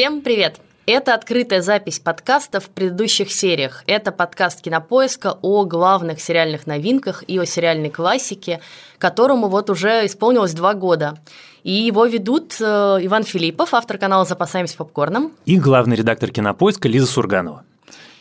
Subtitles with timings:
[0.00, 0.58] Всем привет!
[0.86, 3.84] Это открытая запись подкаста в предыдущих сериях.
[3.86, 8.60] Это подкаст Кинопоиска о главных сериальных новинках и о сериальной классике,
[8.96, 11.18] которому вот уже исполнилось два года.
[11.64, 15.32] И его ведут э, Иван Филиппов, автор канала «Запасаемся попкорном».
[15.44, 17.62] И главный редактор Кинопоиска Лиза Сурганова.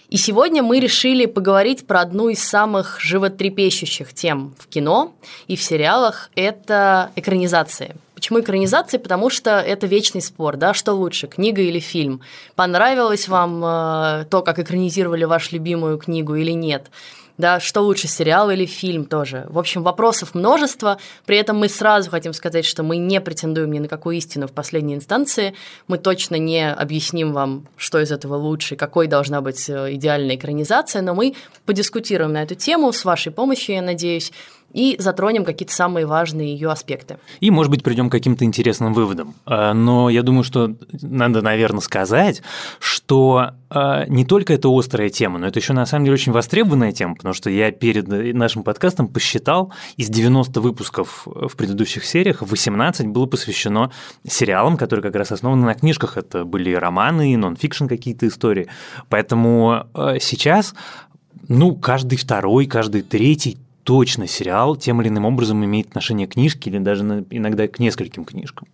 [0.10, 5.14] И сегодня мы решили поговорить про одну из самых животрепещущих тем в кино
[5.48, 8.98] и в сериалах– это экранизации– Почему экранизации?
[8.98, 12.20] Потому что это вечный спор, да, что лучше, книга или фильм.
[12.54, 16.92] Понравилось вам э, то, как экранизировали вашу любимую книгу или нет?
[17.38, 19.46] да, что лучше, сериал или фильм тоже.
[19.48, 23.80] В общем, вопросов множество, при этом мы сразу хотим сказать, что мы не претендуем ни
[23.80, 25.56] на какую истину в последней инстанции,
[25.88, 31.02] мы точно не объясним вам, что из этого лучше, какой должна быть э, идеальная экранизация,
[31.02, 31.34] но мы
[31.66, 34.34] подискутируем на эту тему с вашей помощью, я надеюсь,
[34.74, 37.18] и затронем какие-то самые важные ее аспекты.
[37.40, 39.34] И, может быть, придем к каким-то интересным выводам.
[39.46, 42.42] А, но я думаю, что надо, наверное, сказать,
[42.80, 46.92] что а, не только это острая тема, но это еще на самом деле очень востребованная
[46.92, 53.08] тема, потому что я перед нашим подкастом посчитал, из 90 выпусков в предыдущих сериях 18
[53.08, 53.92] было посвящено
[54.28, 56.18] сериалам, которые как раз основаны на книжках.
[56.18, 58.68] Это были романы, нон-фикшн какие-то истории.
[59.10, 60.74] Поэтому а, сейчас
[61.48, 66.70] ну, каждый второй, каждый третий точно сериал тем или иным образом имеет отношение к книжке
[66.70, 68.68] или даже иногда к нескольким книжкам.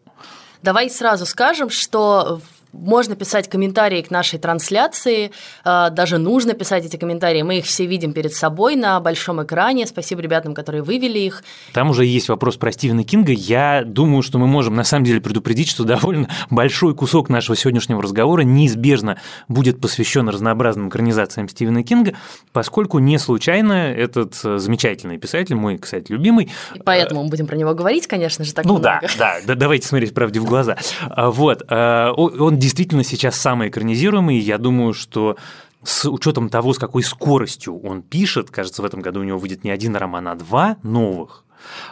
[0.62, 2.42] Давай сразу скажем, что
[2.76, 5.32] можно писать комментарии к нашей трансляции,
[5.64, 7.42] а, даже нужно писать эти комментарии.
[7.42, 9.88] Мы их все видим перед собой на большом экране.
[9.88, 11.44] Спасибо ребятам, которые вывели их.
[11.74, 13.32] Там уже есть вопрос про Стивена Кинга.
[13.32, 18.02] Я думаю, что мы можем на самом деле предупредить, что довольно большой кусок нашего сегодняшнего
[18.02, 19.18] разговора неизбежно
[19.48, 22.14] будет посвящен разнообразным экранизациям Стивена Кинга,
[22.52, 26.52] поскольку не случайно этот э, замечательный писатель, мой, кстати, любимый.
[26.74, 29.00] И поэтому мы будем про него говорить, конечно же, так ну, много.
[29.02, 30.78] Ну да, да, давайте смотреть правде в глаза.
[31.10, 34.40] А, вот, э, он действительно сейчас самый экранизируемый.
[34.40, 35.38] Я думаю, что
[35.84, 39.64] с учетом того, с какой скоростью он пишет, кажется, в этом году у него выйдет
[39.64, 41.45] не один роман, а два новых,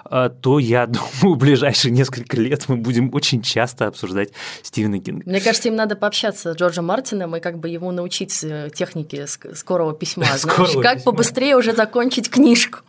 [0.09, 4.29] то я думаю, в ближайшие несколько лет мы будем очень часто обсуждать
[4.61, 5.23] Стивена Кинга.
[5.25, 9.27] Мне кажется, им надо пообщаться с Джорджем Мартином и как бы ему научить э, технике
[9.27, 12.79] скорого письма, знаешь, как побыстрее уже закончить книжку.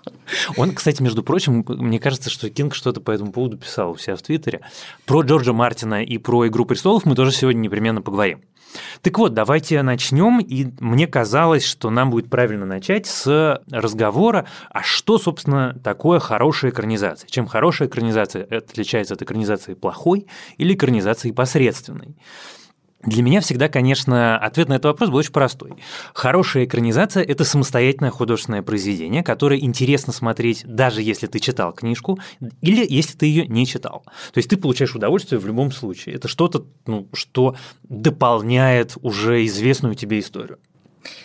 [0.57, 4.17] Он, кстати, между прочим, мне кажется, что Кинг что-то по этому поводу писал у себя
[4.17, 4.61] в Твиттере.
[5.07, 8.43] Про Джорджа Мартина и про «Игру престолов» мы тоже сегодня непременно поговорим.
[9.03, 10.41] Так вот, давайте начнем.
[10.41, 16.71] И мне казалось, что нам будет правильно начать с разговора, а что, собственно, такое хорошая
[16.71, 17.29] экранизация?
[17.29, 20.27] Чем хорошая экранизация отличается от экранизации плохой
[20.57, 22.17] или экранизации посредственной?
[23.07, 25.75] Для меня всегда, конечно, ответ на этот вопрос был очень простой.
[26.15, 32.19] Хорошая экранизация– это самостоятельное художественное произведение, которое интересно смотреть, даже если ты читал книжку,
[32.61, 34.05] или если ты ее не читал.
[34.33, 36.15] То есть ты получаешь удовольствие в любом случае.
[36.15, 40.59] Это что-то, ну, что дополняет уже известную тебе историю.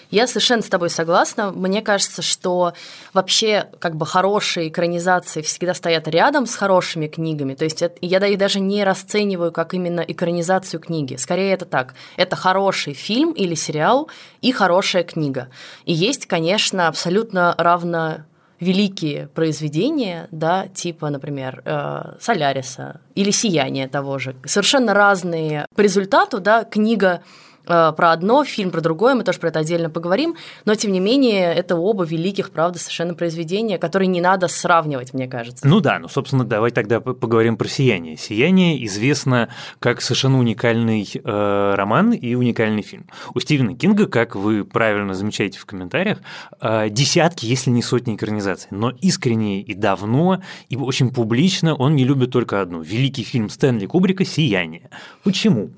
[0.09, 1.51] Я совершенно с тобой согласна.
[1.51, 2.73] Мне кажется, что
[3.13, 7.53] вообще как бы хорошие экранизации всегда стоят рядом с хорошими книгами.
[7.53, 11.15] То есть я их даже не расцениваю как именно экранизацию книги.
[11.15, 11.93] Скорее это так.
[12.17, 14.09] Это хороший фильм или сериал
[14.41, 15.49] и хорошая книга.
[15.85, 18.25] И есть, конечно, абсолютно равно
[18.59, 24.35] великие произведения, да, типа, например, э, Соляриса или Сияние того же.
[24.45, 27.21] Совершенно разные по результату, да, книга
[27.69, 30.35] про одно, фильм про другое, мы тоже про это отдельно поговорим,
[30.65, 35.27] но тем не менее это оба великих, правда, совершенно произведения, которые не надо сравнивать, мне
[35.27, 35.67] кажется.
[35.67, 38.17] Ну да, ну собственно давай тогда поговорим про «Сияние».
[38.17, 39.49] «Сияние» известно
[39.79, 43.07] как совершенно уникальный э, роман и уникальный фильм.
[43.33, 46.19] У Стивена Кинга, как вы правильно замечаете в комментариях,
[46.61, 52.03] э, десятки, если не сотни экранизаций, но искренне и давно, и очень публично он не
[52.03, 54.89] любит только одну– великий фильм Стэнли Кубрика «Сияние».
[55.23, 55.71] Почему?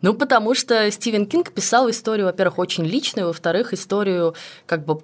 [0.00, 4.34] Ну, потому что Стивен Кинг писал историю, во-первых, очень личную, во-вторых, историю
[4.66, 5.00] как бы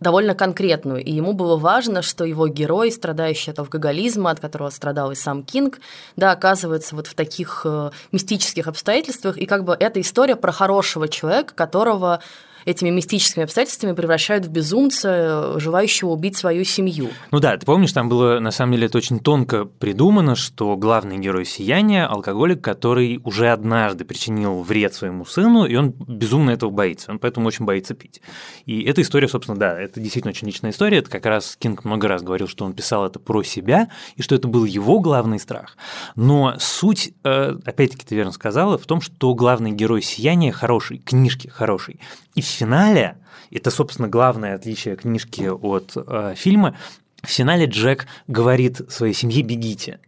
[0.00, 5.10] довольно конкретную, и ему было важно, что его герой, страдающий от алкоголизма, от которого страдал
[5.10, 5.80] и сам Кинг,
[6.16, 11.08] да, оказывается вот в таких э, мистических обстоятельствах, и как бы эта история про хорошего
[11.08, 12.20] человека, которого
[12.68, 17.08] этими мистическими обстоятельствами превращают в безумца, желающего убить свою семью.
[17.30, 21.16] Ну да, ты помнишь, там было, на самом деле, это очень тонко придумано, что главный
[21.16, 27.10] герой «Сияния»– алкоголик, который уже однажды причинил вред своему сыну, и он безумно этого боится,
[27.10, 28.20] он поэтому очень боится пить.
[28.66, 32.06] И эта история, собственно, да, это действительно очень личная история, это как раз Кинг много
[32.06, 35.78] раз говорил, что он писал это про себя, и что это был его главный страх.
[36.16, 41.48] Но суть, э, опять-таки ты верно сказала, в том, что главный герой «Сияния» хороший, книжки
[41.48, 41.98] хороший,
[42.38, 43.16] и в финале,
[43.50, 46.76] это, собственно, главное отличие книжки от э, фильма,
[47.20, 49.98] в финале Джек говорит своей семье «бегите».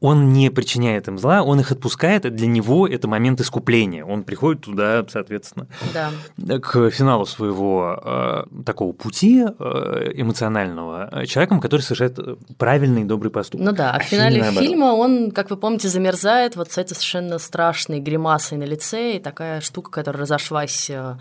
[0.00, 4.04] он не причиняет им зла, он их отпускает, и для него это момент искупления.
[4.04, 6.58] Он приходит туда, соответственно, да.
[6.60, 12.18] к финалу своего э, такого пути э, эмоционального человеком, который совершает
[12.58, 13.66] правильный и добрый поступок.
[13.66, 17.38] Ну да, а в финале фильма он, как вы помните, замерзает вот с этой совершенно
[17.38, 21.16] страшной гримасой на лице и такая штука, которая разошлась э,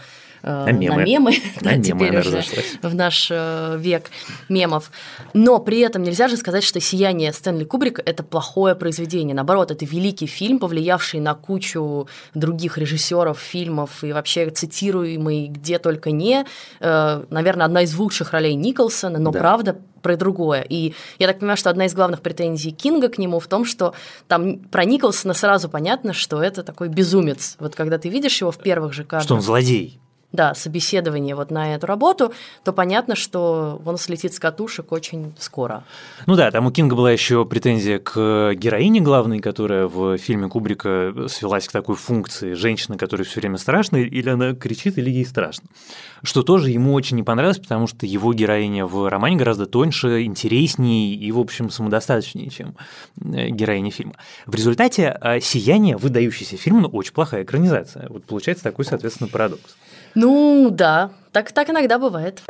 [0.48, 2.44] на мемы, на мемы, на да, мемы теперь уже
[2.82, 4.10] в наш э, век
[4.50, 4.92] мемов.
[5.34, 9.36] Но при этом нельзя же сказать, что «Сияние» Стэнли Кубрика– это плохое произведение.
[9.36, 16.12] Наоборот, это великий фильм, повлиявший на кучу других режиссеров фильмов и вообще цитируемый где только
[16.12, 16.46] не.
[16.80, 19.40] Э, наверное, одна из лучших ролей Николсона, но да.
[19.40, 20.62] правда про другое.
[20.62, 23.94] И я так понимаю, что одна из главных претензий Кинга к нему в том, что
[24.28, 27.58] там про Николсона сразу понятно, что это такой безумец.
[27.60, 29.24] Вот когда ты видишь его в первых же кадрах.
[29.24, 30.00] Что он злодей
[30.34, 32.34] да, собеседование вот на эту работу,
[32.64, 35.86] то понятно, что он слетит с катушек очень скоро.
[36.26, 41.14] Ну да, там у Кинга была еще претензия к героине главной, которая в фильме Кубрика
[41.30, 45.70] свелась к такой функции женщины, которая все время страшна, или она кричит, или ей страшно.
[46.24, 51.16] Что тоже ему очень не понравилось, потому что его героиня в романе гораздо тоньше, интереснее
[51.16, 52.76] и, в общем, самодостаточнее, чем
[53.22, 54.16] э, героиня фильма.
[54.46, 58.08] В результате а, «Сияние»– выдающийся фильм, но очень плохая экранизация.
[58.10, 59.76] Вот получается такой, соответственно, парадокс.
[60.20, 62.42] Ну да, так, так иногда бывает.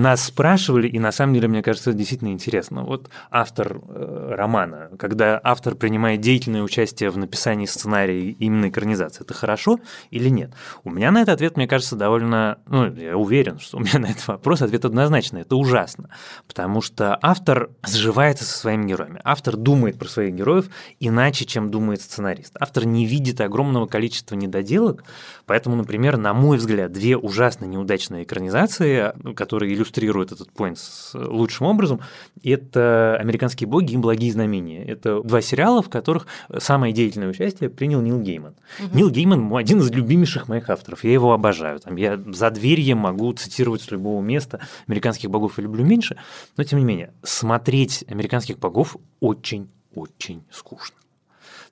[0.00, 2.84] Нас спрашивали, и на самом деле, мне кажется, действительно интересно.
[2.84, 9.34] Вот автор э, романа, когда автор принимает деятельное участие в написании сценария именно экранизации, это
[9.34, 9.78] хорошо
[10.10, 10.54] или нет?
[10.84, 12.60] У меня на этот ответ, мне кажется, довольно...
[12.66, 15.42] Ну, я уверен, что у меня на этот вопрос ответ однозначный.
[15.42, 16.08] Это ужасно.
[16.48, 19.20] Потому что автор сживается со своими героями.
[19.22, 22.56] Автор думает про своих героев иначе, чем думает сценарист.
[22.58, 25.04] Автор не видит огромного количества недоделок,
[25.44, 30.78] поэтому, например, на мой взгляд, две ужасно неудачные экранизации, которые иллюстрируют иллюстрирует этот поинт
[31.14, 32.00] лучшим образом,
[32.42, 34.84] это «Американские боги» и «Благие знамения».
[34.84, 36.26] Это два сериала, в которых
[36.58, 38.54] самое деятельное участие принял Нил Гейман.
[38.78, 38.96] Угу.
[38.96, 41.80] Нил Гейман– один из любимейших моих авторов, я его обожаю.
[41.80, 46.16] Там, я за дверьем могу цитировать с любого места «Американских богов» я люблю меньше,
[46.56, 50.99] но тем не менее, смотреть «Американских богов» очень-очень скучно.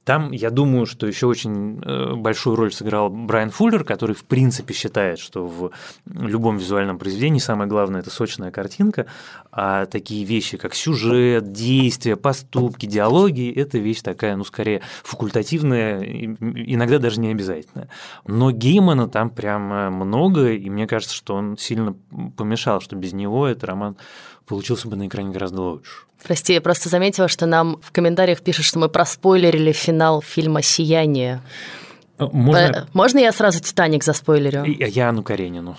[0.08, 4.72] Там, я думаю, что еще очень э, большую роль сыграл Брайан Фуллер, который, в принципе,
[4.72, 5.70] считает, что в
[6.06, 9.04] любом визуальном произведении самое главное– это сочная картинка,
[9.52, 16.98] а такие вещи, как сюжет, действия, поступки, диалоги– это вещь такая, ну, скорее факультативная, иногда
[16.98, 17.90] даже не обязательная.
[18.26, 21.94] Но Геймана там прям много, и мне кажется, что он сильно
[22.34, 23.98] помешал, что без него этот роман
[24.48, 25.90] получился бы на экране гораздо лучше.
[26.22, 31.40] Прости, я просто заметила, что нам в комментариях пишут, что мы проспойлерили финал фильма «Сияние».
[32.18, 34.64] Можно, Можно я сразу «Титаник» заспойлерю?
[34.64, 35.76] Я Анну Каренину.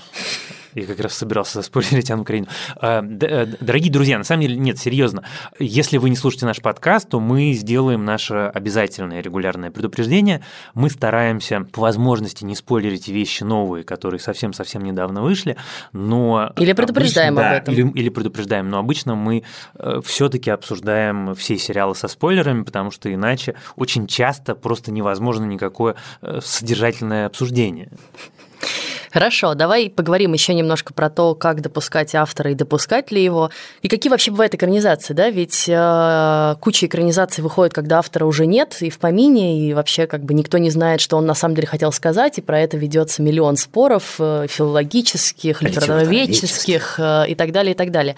[0.79, 2.47] Я как раз собирался заспойлерить Анну Каренину.
[2.77, 5.23] А, э, дорогие друзья, на самом деле, нет, серьезно.
[5.59, 10.41] Если вы не слушаете наш подкаст, то мы сделаем наше обязательное регулярное предупреждение.
[10.73, 15.57] Мы стараемся по возможности не спойлерить вещи новые, которые совсем-совсем недавно вышли,
[15.91, 16.53] но...
[16.57, 17.73] Или предупреждаем обычно, об этом.
[17.73, 19.43] Или, или предупреждаем, но обычно мы
[19.75, 25.95] э, все-таки обсуждаем все сериалы со спойлерами, потому что иначе очень часто просто невозможно никакое
[26.21, 27.89] э, содержательное обсуждение.
[29.11, 33.49] Хорошо, давай поговорим еще немножко про то, как допускать автора и допускать ли его,
[33.81, 38.77] и какие вообще бывают экранизации, да, ведь э, куча экранизаций выходит, когда автора уже нет
[38.81, 41.67] и в помине, и вообще как бы никто не знает, что он на самом деле
[41.67, 47.73] хотел сказать, и про это ведется миллион споров э, филологических, литературоведческих э, и так далее,
[47.73, 48.15] и так далее.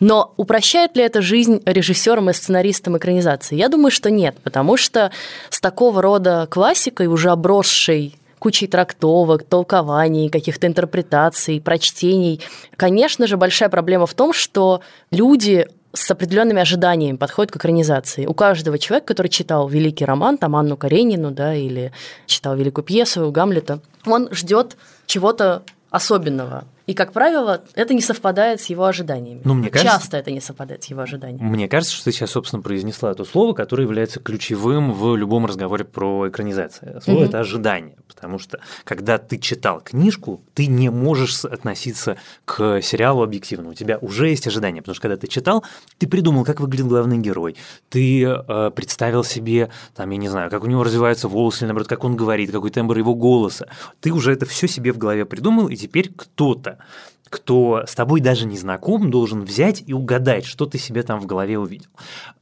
[0.00, 3.56] Но упрощает ли это жизнь режиссерам и сценаристам экранизации?
[3.56, 5.10] Я думаю, что нет, потому что
[5.50, 12.40] с такого рода классикой, уже обросшей кучей трактовок, толкований, каких-то интерпретаций, прочтений.
[12.76, 14.80] Конечно же, большая проблема в том, что
[15.12, 18.26] люди с определенными ожиданиями подходят к экранизации.
[18.26, 21.92] У каждого человека, который читал великий роман, там Анну Каренину, да, или
[22.26, 26.64] читал великую пьесу Гамлета, он ждет чего-то особенного.
[26.90, 29.42] И, как правило, это не совпадает с его ожиданиями.
[29.44, 31.48] Ну, мне кажется, Часто это не совпадает с его ожиданиями.
[31.48, 35.84] Мне кажется, что ты сейчас, собственно, произнесла то слово, которое является ключевым в любом разговоре
[35.84, 37.00] про экранизацию.
[37.00, 37.26] Слово угу.
[37.26, 37.94] это ожидание.
[38.08, 43.68] Потому что, когда ты читал книжку, ты не можешь относиться к сериалу объективно.
[43.68, 44.80] У тебя уже есть ожидания.
[44.82, 45.64] Потому что, когда ты читал,
[45.98, 47.54] ты придумал, как выглядит главный герой.
[47.88, 51.86] Ты э, представил себе, там, я не знаю, как у него развиваются волосы, или наоборот,
[51.86, 53.68] как он говорит, какой тембр его голоса.
[54.00, 56.79] Ты уже это все себе в голове придумал, и теперь кто-то
[57.30, 61.26] кто с тобой даже не знаком, должен взять и угадать, что ты себе там в
[61.26, 61.88] голове увидел.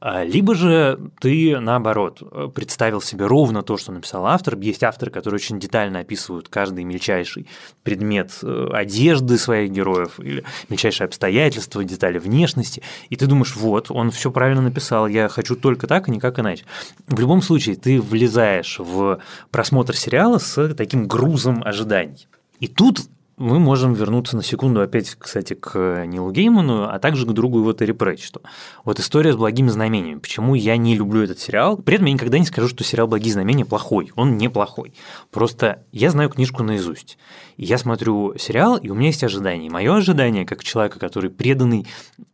[0.01, 4.57] А, либо же ты, наоборот, представил себе ровно то, что написал автор.
[4.57, 7.47] Есть авторы, которые очень детально описывают каждый мельчайший
[7.83, 14.09] предмет э, одежды своих героев или мельчайшие обстоятельства, детали внешности, и ты думаешь, вот, он
[14.09, 16.65] все правильно написал, я хочу только так и никак иначе.
[17.07, 19.19] В любом случае, ты влезаешь в
[19.51, 22.27] просмотр сериала с таким грузом ожиданий.
[22.59, 23.01] И тут
[23.39, 27.71] мы можем вернуться на секунду опять, кстати, к Нилу Гейману, а также к другу его
[27.71, 28.41] Терри Претчету.
[28.83, 30.19] Вот история с благими знамениями.
[30.19, 31.77] Почему я не люблю этот сериал?
[31.77, 34.11] При этом я никогда не скажу, что сериал «Благие знамения» плохой.
[34.15, 34.93] Он не плохой.
[35.31, 37.17] Просто я знаю книжку наизусть.
[37.55, 39.71] И я смотрю сериал, и у меня есть ожидание.
[39.71, 41.87] Мое ожидание, как человека, который преданный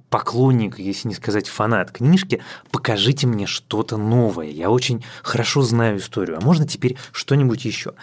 [0.09, 4.47] поклонник, если не сказать фанат книжки, покажите мне что-то новое.
[4.47, 7.93] Я очень хорошо знаю историю, а можно теперь что-нибудь еще.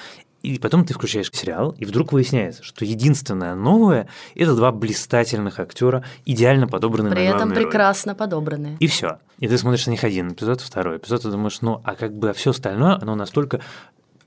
[0.43, 6.05] И потом ты включаешь сериал, и вдруг выясняется, что единственное новое– это два блистательных актера,
[6.25, 8.73] идеально подобранные При на этом прекрасно подобранные.
[8.73, 8.79] роли.
[8.81, 9.19] И все.
[9.39, 12.33] И ты смотришь на них один эпизод, второй эпизод, и думаешь, ну, а как бы
[12.33, 13.61] все остальное, оно настолько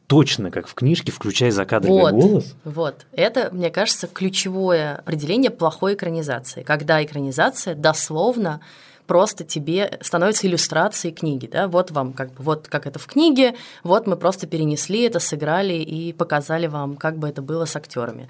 [0.07, 2.55] точно, как в книжке, включая закадровый Вот, голос.
[2.63, 3.05] вот.
[3.11, 6.63] Это, мне кажется, ключевое определение плохой экранизации.
[6.63, 8.61] Когда экранизация дословно
[9.07, 13.55] просто тебе становится иллюстрацией книги, да, вот вам как бы, вот как это в книге,
[13.83, 18.27] вот мы просто перенесли это, сыграли и показали вам, как бы это было с актерами.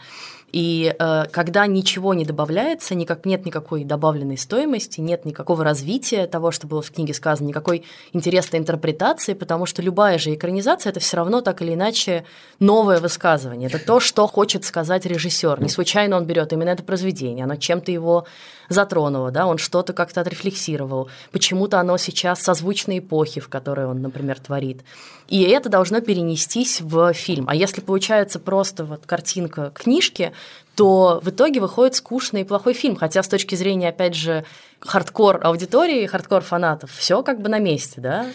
[0.52, 6.52] И э, когда ничего не добавляется, никак, нет никакой добавленной стоимости, нет никакого развития того,
[6.52, 7.84] что было в книге сказано, никакой
[8.14, 12.24] интересной интерпретации, потому что любая же экранизация это все равно так или иначе
[12.60, 13.68] новое высказывание.
[13.68, 15.62] Это то, что хочет сказать режиссер.
[15.62, 18.26] Не случайно он берет именно это произведение, оно чем-то его
[18.70, 21.10] затронуло, да, он что-то как-то отрефлексировал.
[21.32, 24.84] Почему-то оно сейчас созвучно эпохи, в которой он, например, творит.
[25.28, 27.46] И это должно перенестись в фильм.
[27.48, 30.34] А если получается просто вот картинка книжки,
[30.76, 32.96] то в итоге выходит скучный и плохой фильм.
[32.96, 34.46] Хотя с точки зрения, опять же,
[34.80, 38.26] хардкор аудитории, хардкор фанатов, все как бы на месте, да?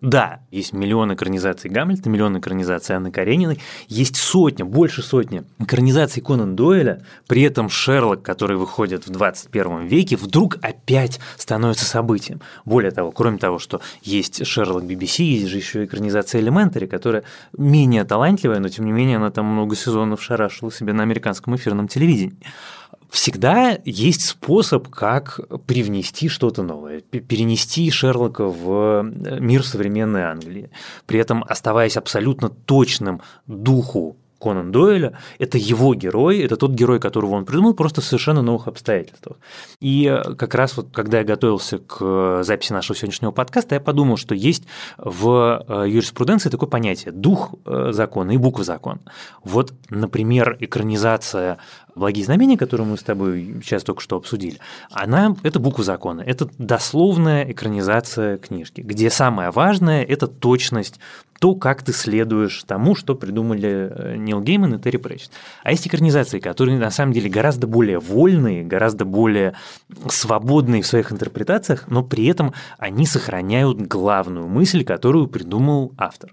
[0.00, 6.56] Да, есть миллион экранизаций Гамлета, миллион экранизаций Анны Карениной, есть сотня, больше сотни экранизаций Конан
[6.56, 12.40] Дойля, при этом Шерлок, который выходит в 21 веке, вдруг опять становится событием.
[12.64, 17.24] Более того, кроме того, что есть Шерлок BBC, есть же еще экранизация Elementary, которая
[17.56, 21.88] менее талантливая, но тем не менее она там много сезонов шарашила себе на американском эфирном
[21.88, 22.36] телевидении
[23.10, 30.70] всегда есть способ, как привнести что-то новое, перенести Шерлока в э, мир современной Англии,
[31.06, 37.32] при этом оставаясь абсолютно точным духу Конан Дойля, это его герой, это тот герой, которого
[37.34, 39.38] он придумал, просто в совершенно новых обстоятельствах.
[39.80, 43.80] И э, как раз вот, когда я готовился к э, записи нашего сегодняшнего подкаста, я
[43.80, 44.64] подумал, что есть
[44.98, 49.00] в юриспруденции такое понятие– дух закона и буква закона.
[49.42, 51.58] Вот, например, экранизация
[51.94, 54.58] «Благие знамения», которую мы с тобой сейчас только что обсудили,
[54.90, 61.00] она– это буква закона, это дословная экранизация книжки, где самое важное– это точность
[61.40, 65.30] то, как ты следуешь тому, что придумали э, Нил Гейман и Терри Претчетт.
[65.62, 69.54] А есть экранизации, которые на самом деле гораздо более вольные, гораздо более
[70.08, 76.32] свободные в своих интерпретациях, но при этом они сохраняют главную мысль, которую придумал автор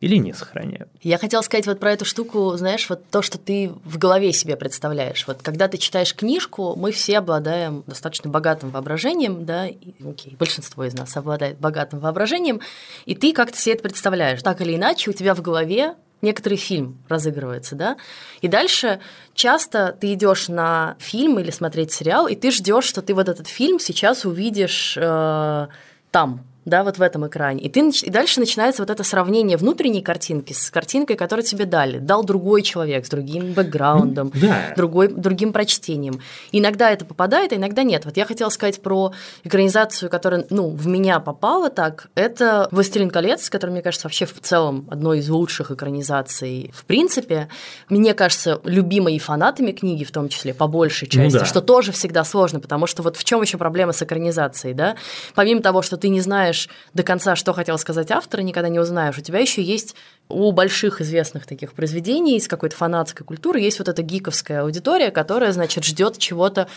[0.00, 0.88] или не сохраняют.
[1.02, 4.56] Я хотела сказать вот про эту штуку, знаешь, вот то, что ты в голове себе
[4.56, 5.26] представляешь.
[5.26, 10.84] Вот когда ты читаешь книжку, мы все обладаем достаточно богатым воображением, да, и, окей, большинство
[10.84, 12.60] из нас обладает богатым воображением,
[13.04, 14.42] и ты как-то себе это представляешь.
[14.42, 17.96] Так или иначе, у тебя в голове некоторый фильм разыгрывается, да,
[18.40, 19.00] и дальше
[19.34, 23.48] часто ты идешь на фильм или смотреть сериал, и ты ждешь, что ты вот этот
[23.48, 25.66] фильм сейчас увидишь э,
[26.10, 27.62] там, да, вот в этом экране.
[27.62, 31.98] И, ты, и дальше начинается вот это сравнение внутренней картинки с картинкой, которую тебе дали.
[31.98, 34.74] Дал другой человек с другим бэкграундом, ну, да.
[34.76, 36.20] другой, другим прочтением.
[36.52, 38.04] Иногда это попадает, а иногда нет.
[38.04, 39.12] Вот я хотела сказать про
[39.44, 42.08] экранизацию, которая ну, в меня попала так.
[42.14, 47.48] Это «Властелин колец», который, мне кажется, вообще в целом одной из лучших экранизаций в принципе.
[47.88, 51.46] Мне кажется, любимой и фанатами книги в том числе, по большей ну части, ну, да.
[51.46, 54.96] что тоже всегда сложно, потому что вот в чем еще проблема с экранизацией, да?
[55.34, 58.78] Помимо того, что ты не знаешь, знаешь до конца, что хотел сказать автор, никогда не
[58.78, 59.18] узнаешь.
[59.18, 59.94] У тебя еще есть
[60.30, 65.52] у больших известных таких произведений из какой-то фанатской культуры есть вот эта гиковская аудитория, которая,
[65.52, 66.68] значит, ждет чего-то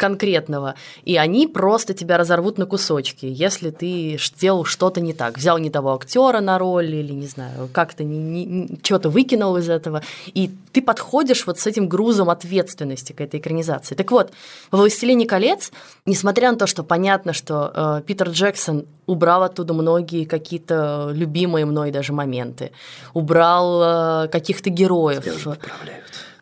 [0.00, 5.58] конкретного, и они просто тебя разорвут на кусочки, если ты сделал что-то не так, взял
[5.58, 10.02] не того актера на роль или не знаю, как-то не, не, что-то выкинул из этого,
[10.28, 13.94] и ты подходишь вот с этим грузом ответственности к этой экранизации.
[13.94, 14.32] Так вот,
[14.70, 15.70] в «Властелине колец»,
[16.06, 21.90] несмотря на то, что понятно, что э, Питер Джексон убрал оттуда многие какие-то любимые мной
[21.90, 22.72] даже моменты,
[23.14, 25.24] убрал э, каких-то героев.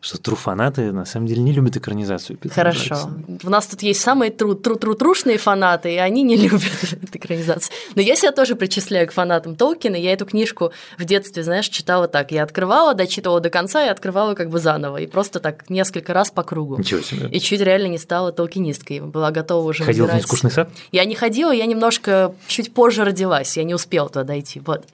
[0.01, 2.79] Что тру-фанаты на самом деле не любят экранизацию Питера Хорошо.
[2.95, 3.23] Джексона.
[3.43, 6.63] У нас тут есть самые тру тру тру трушные фанаты, и они не любят
[7.11, 7.75] экранизацию.
[7.95, 9.97] Но я себя тоже причисляю к фанатам Толкина.
[9.97, 12.31] Я эту книжку в детстве, знаешь, читала так.
[12.31, 14.97] Я открывала, дочитывала до конца и открывала как бы заново.
[15.01, 16.77] И просто так несколько раз по кругу.
[16.77, 17.27] Ничего себе.
[17.27, 19.01] И чуть реально не стала толкинисткой.
[19.01, 20.23] Была готова уже Ходил в выбирать.
[20.23, 20.69] нескучный сад?
[20.93, 23.57] Я не ходила, я немножко чуть позже родилась.
[23.57, 24.61] Я не успела туда дойти.
[24.65, 24.85] Вот.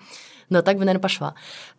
[0.50, 1.36] Но так бы, наверное, пошла.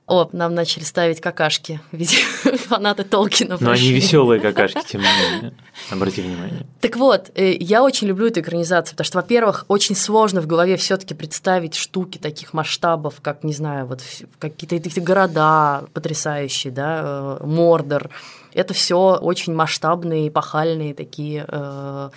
[0.07, 1.81] О, нам начали ставить какашки.
[1.91, 5.55] Видимо, фанаты Толкина Но они веселые какашки, тем не менее.
[5.91, 6.65] Обрати внимание.
[6.81, 10.77] Так вот, э, я очень люблю эту экранизацию, потому что, во-первых, очень сложно в голове
[10.77, 14.03] все-таки представить штуки таких масштабов, как, не знаю, вот
[14.39, 17.01] какие-то эти города потрясающие, да,
[17.41, 18.11] э, Мордор.
[18.55, 22.11] Это все очень масштабные, эпохальные такие э,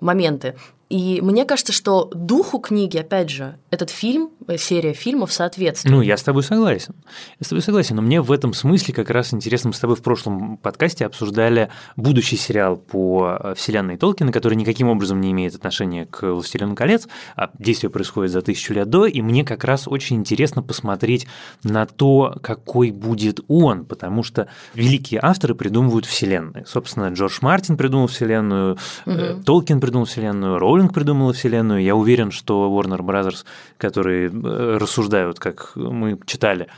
[0.00, 0.56] моменты.
[0.94, 5.92] И мне кажется, что духу книги, опять же, этот фильм, э, серия фильмов соответствует.
[5.92, 6.94] Ну, я с тобой согласен.
[7.40, 9.96] Я с тобой согласен, но мне в этом смысле как раз интересно, мы с тобой
[9.96, 15.56] в прошлом подкасте обсуждали будущий сериал по э, вселенной Толкина, который никаким образом не имеет
[15.56, 19.88] отношения к «Властелину колец», а действие происходит за тысячу лет до, и мне как раз
[19.88, 21.26] очень интересно посмотреть
[21.64, 26.64] на то, какой будет он, потому что великие авторы придумывают вселенные.
[26.66, 31.82] Собственно, Джордж Мартин придумал вселенную, э, Толкин придумал вселенную, Роулинг придумала вселенную.
[31.82, 33.44] Я уверен, что Warner Brothers,
[33.78, 36.68] которые э, рассуждают, как мы читали,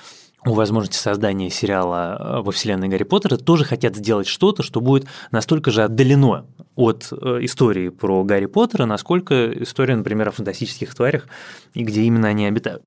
[0.45, 5.07] о возможности создания сериала э, во вселенной Гарри Поттера, тоже хотят сделать что-то, что будет
[5.33, 6.47] настолько же отдалено
[6.77, 11.27] от э, истории про Гарри Поттера, насколько история, например, о фантастических тварях
[11.75, 12.83] и где именно они обитают.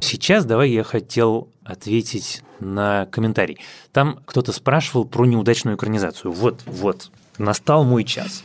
[0.00, 3.58] Сейчас давай я хотел ответить на комментарий.
[3.92, 6.32] Там кто-то спрашивал про неудачную экранизацию.
[6.32, 8.42] Вот, вот, настал мой час.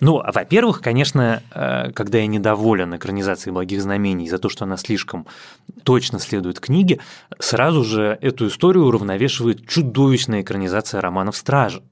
[0.00, 4.76] Ну, а, во-первых, конечно, э, когда я недоволен экранизацией «Благих знамений» за то, что она
[4.76, 5.26] слишком
[5.84, 6.98] точно следует книге,
[7.38, 11.82] сразу же эту историю уравновешивает чудовищная экранизация романов «Стражи».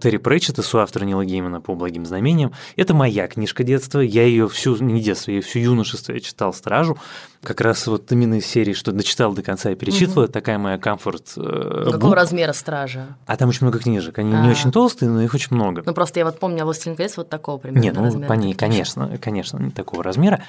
[0.00, 2.52] Терри Претчета, соавтора Нила Геймана по «Благим знамениям».
[2.76, 6.98] Это моя книжка детства, я ее всю, не детство, я всю юношество я читал «Стражу»,
[7.42, 10.78] как раз вот именно из серии, что дочитал до конца и перечитывал, это такая моя
[10.78, 12.14] комфорт э, Какого бук.
[12.14, 13.16] размера стража?
[13.26, 14.42] А там очень много книжек, они А.
[14.42, 15.82] не очень толстые, но их очень много.
[15.84, 18.28] Ну, просто я вот помню, «Властелин колец» вот такого примерно Не, ну, размера.
[18.28, 20.42] по ней, конечно, конечно, не такого размера.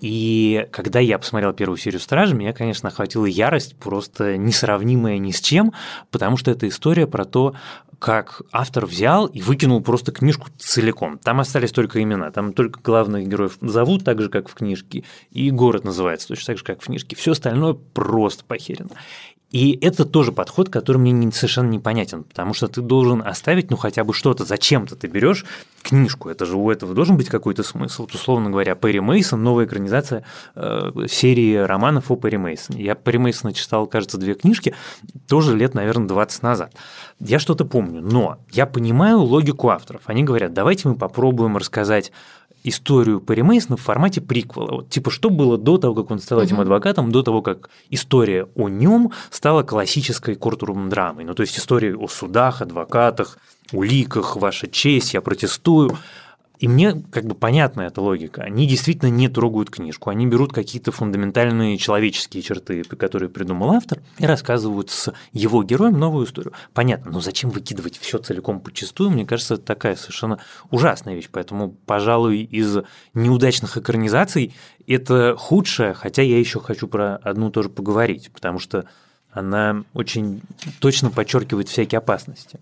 [0.00, 5.40] И когда я посмотрел первую серию «Стражи», меня, конечно, охватила ярость, просто несравнимая ни с
[5.40, 5.72] чем,
[6.10, 7.54] потому что это история про то,
[7.98, 11.18] как автор взял и выкинул просто книжку целиком.
[11.18, 15.50] Там остались только имена, там только главных героев зовут так же, как в книжке, и
[15.50, 17.16] город называется точно так же, как в книжке.
[17.16, 18.90] Все остальное просто похерено.
[19.56, 23.78] И это тоже подход, который мне не- совершенно непонятен, потому что ты должен оставить, ну,
[23.78, 24.44] хотя бы что-то.
[24.44, 25.46] Зачем-то ты берешь
[25.80, 28.02] книжку, это же у этого должен быть какой-то смысл.
[28.02, 30.24] Вот, условно говоря, Перри Мейсон, новая экранизация
[30.56, 32.84] э, серии романов о Перри Мейсоне.
[32.84, 34.74] Я Перри Мейсона читал, кажется, две книжки,
[35.26, 36.74] тоже лет, наверное, 20 назад.
[37.18, 40.02] Я что-то помню, но я понимаю логику авторов.
[40.04, 42.12] Они говорят, давайте мы попробуем рассказать
[42.68, 44.76] историю Перри Мейсона в формате приквела.
[44.76, 48.48] Вот, типа, что было до того, как он стал этим адвокатом, до того, как история
[48.54, 51.24] о нем стала классической кортурум драмой.
[51.24, 53.38] Ну, то есть история о судах, адвокатах,
[53.72, 55.96] уликах, ваша честь, я протестую.
[56.58, 58.42] И мне как бы понятна эта логика.
[58.42, 64.26] Они действительно не трогают книжку, они берут какие-то фундаментальные человеческие черты, которые придумал автор, и
[64.26, 66.52] рассказывают с его героем новую историю.
[66.72, 69.10] Понятно, но зачем выкидывать все целиком подчистую?
[69.10, 70.38] Мне кажется, это такая совершенно
[70.70, 71.28] ужасная вещь.
[71.30, 72.78] Поэтому, пожалуй, из
[73.14, 74.54] неудачных экранизаций
[74.86, 78.86] это худшее, хотя я еще хочу про одну тоже поговорить, потому что
[79.30, 80.40] она очень
[80.80, 82.58] точно подчеркивает всякие опасности.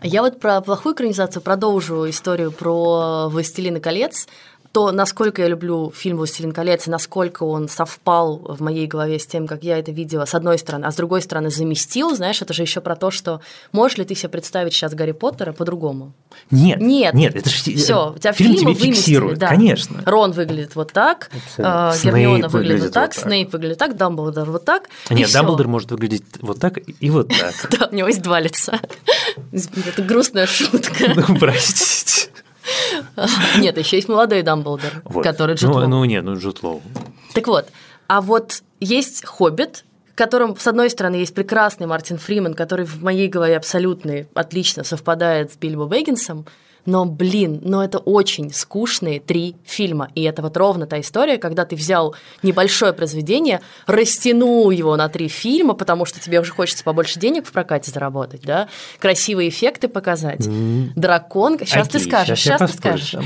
[0.00, 4.28] А Я вот про плохую экранизацию продолжу историю про «Властелин колец».
[4.74, 9.26] То, насколько я люблю фильм «Властелин колец» и насколько он совпал в моей голове с
[9.26, 12.52] тем, как я это видела, с одной стороны, а с другой стороны заместил, знаешь, это
[12.52, 16.12] же еще про то, что можешь ли ты себе представить сейчас Гарри Поттера по-другому?
[16.50, 17.14] Нет, Нет.
[17.14, 19.46] нет, это же Все, у тебя фильм тебе фиксирует, да.
[19.46, 20.02] конечно.
[20.04, 23.22] Рон выглядит вот так, Снейп Гермиона выглядит выглядит вот так, так.
[23.22, 24.88] Снейп выглядит так, Дамблдор вот так.
[25.08, 25.32] Нет.
[25.32, 27.54] Дамблдор может выглядеть вот так и вот так.
[27.78, 28.80] Да, у него есть два лица.
[29.52, 31.12] Это грустная шутка.
[31.14, 32.30] Ну, простите.
[33.58, 35.24] Нет, еще есть молодой Дамблдор, Вот.
[35.24, 35.88] который Джуд ну, Лоу.
[35.88, 36.82] ну, нет, ну, Джуд Лоу.
[37.34, 37.68] Так вот,
[38.06, 43.02] а вот есть «Хоббит», в котором, с одной стороны, есть прекрасный Мартин Фриман, который в
[43.02, 46.46] моей голове абсолютно отлично совпадает с Бильбо Бэггинсом,
[46.86, 50.10] но, блин, но это очень скучные три фильма.
[50.14, 55.28] И это вот ровно та история, когда ты взял небольшое произведение, растянул его на три
[55.28, 58.68] фильма, потому что тебе уже хочется побольше денег в прокате заработать, да,
[58.98, 60.40] красивые эффекты показать.
[60.40, 60.90] Mm.
[60.96, 63.16] Дракон, сейчас Окей, ты скажешь, сейчас, сейчас ты скажешь.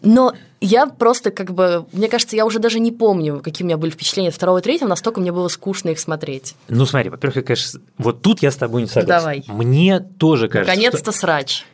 [0.00, 3.76] Но я просто как бы, мне кажется, я уже даже не помню, какие у меня
[3.76, 6.54] были впечатления от второго и третьего, настолько мне было скучно их смотреть.
[6.68, 9.08] Ну смотри, во-первых, я, конечно, вот тут я с тобой не согласен.
[9.08, 9.44] Давай.
[9.48, 11.12] Мне тоже кажется, Наконец-то что...
[11.12, 11.64] срач.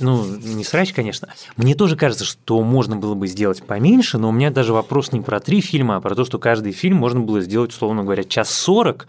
[0.00, 1.28] Ну, не срач, конечно.
[1.56, 5.20] Мне тоже кажется, что можно было бы сделать поменьше, но у меня даже вопрос не
[5.20, 8.50] про три фильма, а про то, что каждый фильм можно было сделать, условно говоря, час
[8.50, 9.06] сорок,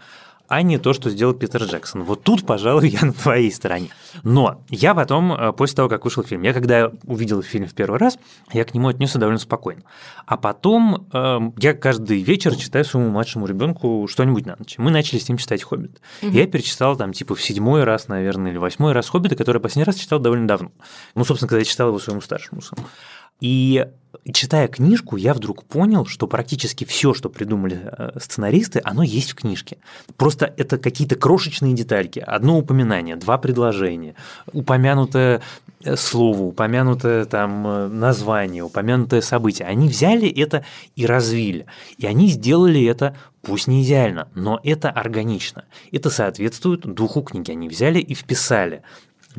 [0.48, 2.02] а не то, что сделал Питер Джексон.
[2.04, 3.90] Вот тут, пожалуй, я на твоей стороне.
[4.22, 7.98] Но я потом, э, после того, как вышел фильм, я когда увидел фильм в первый
[7.98, 8.18] раз,
[8.52, 9.82] я к нему отнесся довольно спокойно.
[10.26, 14.76] А потом э, я каждый вечер читаю своему младшему ребенку что-нибудь на ночь.
[14.78, 16.00] Мы начали с ним читать «Хоббит».
[16.22, 16.32] Угу.
[16.32, 19.96] Я перечитал там типа в седьмой раз, наверное, или восьмой раз «Хоббита», который последний раз
[19.96, 20.72] читал довольно давно.
[21.14, 22.84] Ну, собственно, когда я читал его своему старшему сыну.
[23.40, 23.86] И
[24.32, 29.34] читая книжку, я вдруг понял, что практически все, что придумали э, сценаристы, оно есть в
[29.34, 29.78] книжке.
[30.16, 32.18] Просто это какие-то крошечные детальки.
[32.18, 34.14] Одно упоминание, два предложения,
[34.52, 35.40] упомянутое
[35.82, 39.68] э, слово, упомянутое там э, название, упомянутое событие.
[39.68, 40.64] Они взяли это
[40.96, 41.66] и развили.
[41.96, 45.64] И они сделали это пусть не идеально, но это органично.
[45.92, 47.50] Это соответствует духу книги.
[47.50, 48.82] Они взяли и вписали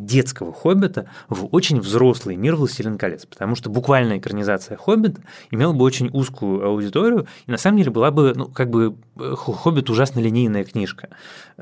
[0.05, 5.83] детского «Хоббита» в очень взрослый мир «Властелин колец», потому что буквальная экранизация «Хоббита» имела бы
[5.83, 8.95] очень узкую аудиторию, и на самом деле была бы, ну, как бы
[9.35, 11.09] «Хоббит» ужасно линейная книжка.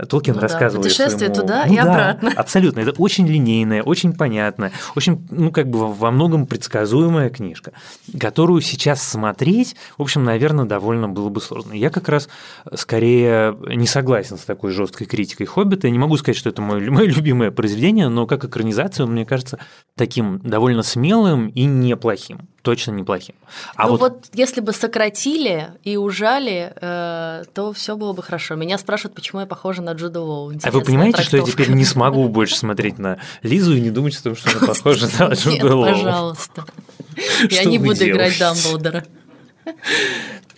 [0.10, 1.36] Толкин ну, рассказывает да, Путешествие своему...
[1.36, 2.32] туда ну, и да, обратно.
[2.36, 7.72] Абсолютно, это очень линейная, очень понятная, очень, ну, как бы во многом предсказуемая книжка,
[8.20, 11.74] которую сейчас смотреть, в общем, наверное, довольно было бы сложно.
[11.74, 12.30] Я как раз
[12.76, 16.92] скорее не согласен с такой жесткой критикой «Хоббита», я не могу сказать, что это мое,
[16.92, 19.60] мое любимое произведение, но как экранизация он, мне кажется,
[19.96, 22.48] таким довольно смелым и неплохим.
[22.68, 23.34] Точно неплохим.
[23.78, 24.00] А ну вот...
[24.02, 28.56] вот если бы сократили и ужали, э, то все было бы хорошо.
[28.56, 30.52] Меня спрашивают, почему я похожа на Джуда Лоу.
[30.62, 31.24] А вы понимаете, трактовка.
[31.24, 34.50] что я теперь не смогу больше смотреть на Лизу и не думать о том, что
[34.50, 35.86] она похожа на Джуда Лоу?
[35.86, 36.66] пожалуйста.
[37.50, 39.06] Я не буду играть Дамблдора.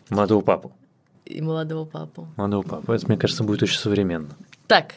[0.09, 0.71] Молодого папу.
[1.25, 2.27] И молодого папу.
[2.37, 2.91] Молодого папу.
[2.91, 4.35] Это, мне кажется, будет очень современно.
[4.69, 4.93] Так.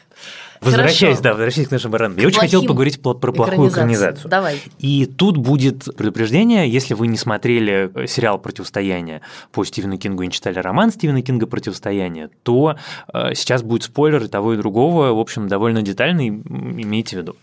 [0.61, 2.17] Возвращаясь, да, возвращаясь к нашим баранам.
[2.19, 4.29] Я очень хотел поговорить про, про плохую экранизацию.
[4.29, 4.61] Давай.
[4.77, 10.27] И тут будет предупреждение, если вы не смотрели э, сериал «Противостояние» по Стивену Кингу и
[10.27, 12.77] не читали роман Стивена Кинга «Противостояние», то
[13.11, 17.35] э, сейчас будет спойлер и того, и другого, в общем, довольно детальный, имейте в виду.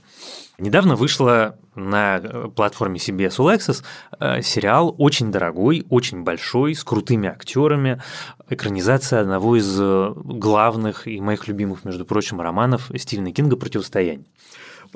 [0.61, 3.83] Недавно вышла на э, платформе CBS All Access
[4.19, 8.03] э, сериал очень дорогой, очень большой, с крутыми актерами,
[8.51, 14.27] экранизация одного из э, главных и моих любимых, между прочим, романов Стивена Кинга «Противостояние».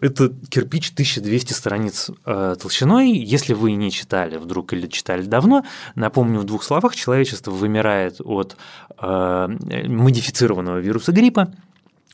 [0.02, 3.12] Это кирпич 1200 страниц э, толщиной.
[3.12, 8.56] Если вы не читали вдруг или читали давно, напомню в двух словах, человечество вымирает от
[9.00, 9.48] э,
[9.86, 11.54] модифицированного вируса гриппа,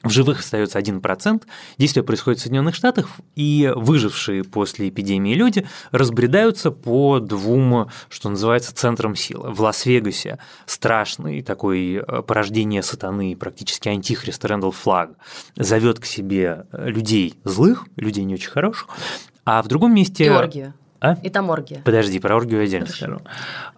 [0.03, 1.43] в живых остается 1%.
[1.77, 8.75] Действие происходит в Соединенных Штатах, и выжившие после эпидемии люди разбредаются по двум, что называется,
[8.75, 9.51] центрам силы.
[9.51, 15.11] В Лас-Вегасе страшный такой э, порождение сатаны, практически антихрист Рэндалл Флаг,
[15.57, 18.89] зовет к себе людей злых, людей не очень хороших,
[19.45, 20.25] а в другом месте...
[20.25, 20.75] Георгия.
[21.01, 21.17] А?
[21.23, 21.81] И там оргия.
[21.85, 23.05] Подожди, про оргию отдельно Хорошо.
[23.05, 23.21] скажу.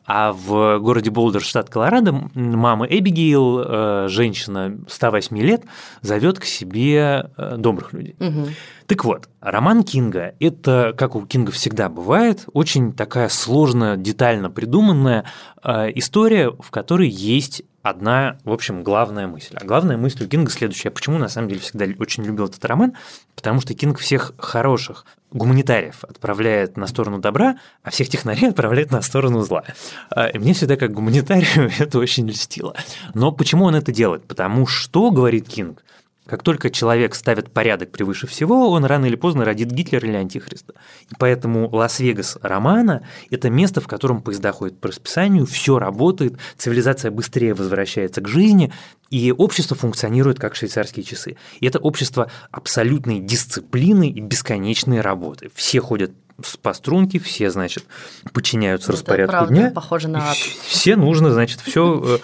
[0.05, 5.63] А в городе Болдер, штат Колорадо, мама Эбигейл, э, женщина 108 лет,
[6.01, 8.17] зовет к себе э, добрых людей.
[8.19, 8.49] Угу.
[8.89, 15.25] Так вот, роман Кинга– это, как у Кинга всегда бывает, очень такая сложная, детально придуманная
[15.63, 19.57] э, история, в которой есть одна, в общем, главная мысль.
[19.61, 20.91] А главная мысль у Кинга следующая.
[20.91, 22.95] Почему, на самом деле, всегда очень любил этот роман?
[23.35, 29.03] Потому что Кинг всех хороших гуманитариев отправляет на сторону добра, а всех технарей отправляет на
[29.03, 29.65] сторону зла.
[30.11, 32.75] А, и мне всегда как гуманитарию это очень льстило.
[33.15, 34.25] Но почему он это делает?
[34.27, 35.83] Потому что, говорит Кинг,
[36.27, 40.75] как только человек ставит порядок превыше всего, он рано или поздно родит Гитлера или Антихриста.
[41.11, 47.11] И поэтому Лас-Вегас романа– это место, в котором поезда ходят по расписанию, все работает, цивилизация
[47.11, 48.73] быстрее возвращается к жизни,
[49.11, 51.37] и общество функционирует как швейцарские часы.
[51.61, 55.51] И это общество абсолютной дисциплины и бесконечной работы.
[55.55, 56.13] Все ходят
[56.63, 57.85] по струнке, все, значит,
[58.33, 59.71] подчиняются Это распорядку правда, дня.
[59.71, 60.37] Похоже на ад.
[60.37, 62.19] Все нужно, значит, все, э,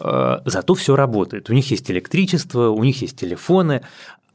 [0.00, 1.50] э, зато все работает.
[1.50, 3.82] У них есть электричество, у них есть телефоны,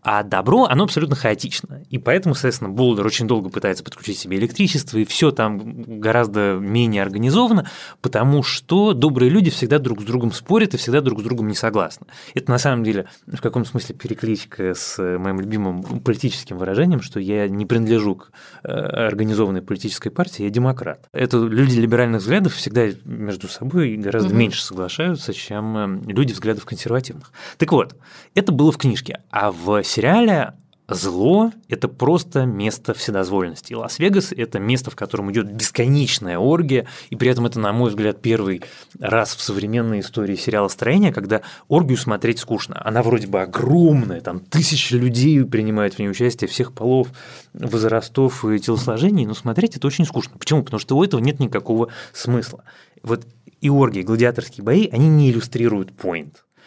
[0.01, 1.83] А добро, оно абсолютно хаотично.
[1.89, 7.01] И поэтому, соответственно, Болдер очень долго пытается подключить себе электричество, и все там гораздо менее
[7.01, 7.69] организовано,
[8.01, 11.55] потому что добрые люди всегда друг с другом спорят и всегда друг с другом не
[11.55, 12.07] согласны.
[12.33, 17.49] Это на самом деле в каком смысле перекличка с моим любимым политическим выражением, что я
[17.49, 18.31] не принадлежу к
[18.63, 21.07] э, организованной политической партии, я демократ.
[21.11, 24.37] Это люди либеральных взглядов всегда между собой гораздо угу.
[24.37, 27.33] меньше соглашаются, чем э, люди взглядов консервативных.
[27.57, 27.97] Так вот,
[28.33, 30.53] это было в книжке, а в сериале
[30.87, 33.73] зло– это просто место вседозволенности.
[33.73, 37.89] И Лас-Вегас– это место, в котором идет бесконечная оргия, и при этом это, на мой
[37.89, 38.63] взгляд, первый
[38.99, 42.81] раз в современной истории сериала «Строение», когда оргию смотреть скучно.
[42.83, 47.09] Она вроде бы огромная, там тысячи людей принимают в ней участие, всех полов,
[47.53, 50.37] возрастов и телосложений, но смотреть это очень скучно.
[50.37, 50.63] Почему?
[50.63, 52.63] Потому что у этого нет никакого смысла.
[53.03, 53.25] Вот
[53.61, 55.91] и оргии, гладиаторские бои, они не иллюстрируют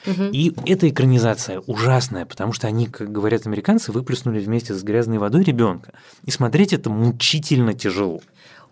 [0.07, 5.45] и эта экранизация ужасная, потому что они, как говорят американцы, выплеснули вместе с грязной водой
[5.45, 5.93] ребенка.
[6.25, 8.21] И смотреть это мучительно тяжело.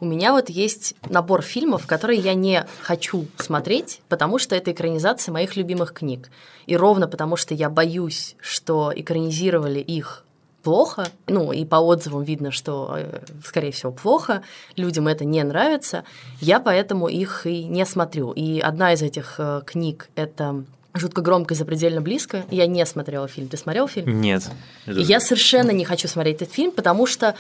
[0.01, 5.31] У меня вот есть набор фильмов, которые я не хочу смотреть, потому что это экранизация
[5.31, 6.31] моих любимых книг.
[6.67, 10.25] И ровно потому, что я боюсь, что экранизировали их
[10.63, 14.43] плохо, ну и по отзывам видно, что, э, скорее всего, плохо,
[14.77, 16.05] людям это не нравится,
[16.41, 18.33] я поэтому их и не смотрю.
[18.33, 22.45] И одна из этих э, книг– это жутко громко и запредельно близко.
[22.51, 23.49] Я не смотрела фильм.
[23.49, 24.21] Ты смотрел фильм?
[24.21, 24.49] Нет.
[24.87, 27.35] И я совершенно не хочу смотреть этот фильм, потому что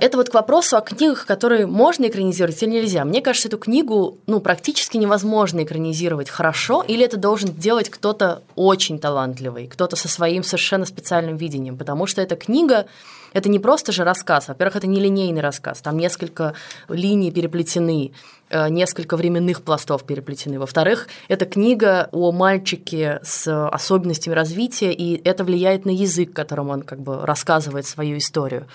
[0.00, 3.04] это вот к вопросу о книгах, которые можно экранизировать или нельзя.
[3.04, 8.98] Мне кажется, эту книгу ну, практически невозможно экранизировать хорошо, или это должен делать кто-то очень
[8.98, 12.86] талантливый, кто-то со своим совершенно специальным видением, потому что эта книга
[13.32, 14.48] это не просто же рассказ.
[14.48, 16.54] Во-первых, это не линейный рассказ, там несколько
[16.88, 18.12] линий переплетены,
[18.50, 20.58] несколько временных пластов переплетены.
[20.58, 26.82] Во-вторых, это книга о мальчике с особенностями развития, и это влияет на язык, которым он
[26.82, 28.66] как бы рассказывает свою историю.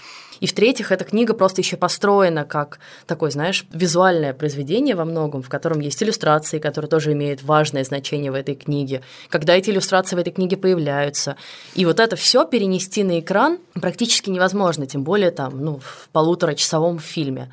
[0.41, 5.47] И в-третьих, эта книга просто еще построена как такое, знаешь, визуальное произведение во многом, в
[5.47, 10.19] котором есть иллюстрации, которые тоже имеют важное значение в этой книге, когда эти иллюстрации в
[10.19, 11.37] этой книге появляются.
[11.73, 16.09] И вот это все перенести на экран практически невозможно невозможно, тем более там, ну, в
[16.11, 17.51] полуторачасовом фильме.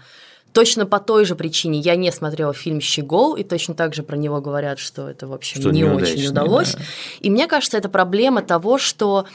[0.52, 4.16] Точно по той же причине я не смотрела фильм «Щегол», и точно так же про
[4.16, 6.74] него говорят, что это, в общем, что не очень удалось.
[6.74, 6.82] Да.
[7.20, 9.26] И мне кажется, это проблема того, что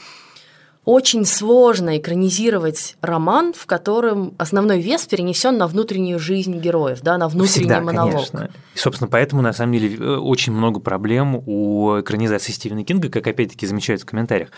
[0.88, 7.28] очень сложно экранизировать роман, в котором основной вес перенесен на внутреннюю жизнь героев, да, на
[7.28, 8.30] внутренний Всегда, монолог.
[8.30, 8.50] Конечно.
[8.74, 13.26] И, собственно, поэтому, на самом деле, э, очень много проблем у экранизации Стивена Кинга, как
[13.26, 14.48] опять-таки замечают в комментариях.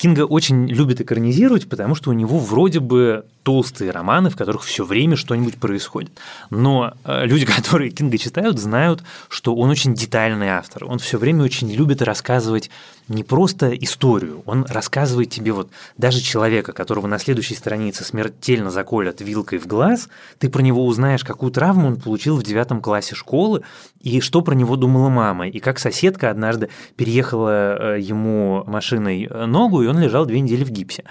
[0.00, 4.86] Кинга очень любит экранизировать, потому что у него вроде бы толстые романы, в которых все
[4.86, 6.10] время что-нибудь происходит.
[6.48, 10.86] Но э, люди, которые Кинга читают, знают, что он очень детальный автор.
[10.86, 12.70] Он все время очень любит рассказывать
[13.08, 19.20] не просто историю, он рассказывает тебе вот даже человека, которого на следующей странице смертельно заколят
[19.20, 20.08] вилкой в глаз,
[20.38, 23.62] ты про него узнаешь, какую травму он получил в девятом классе школы,
[24.00, 29.46] и что про него думала мама, и как соседка однажды переехала э, ему машиной э,
[29.46, 31.04] ногу, и он лежал две недели в гипсе.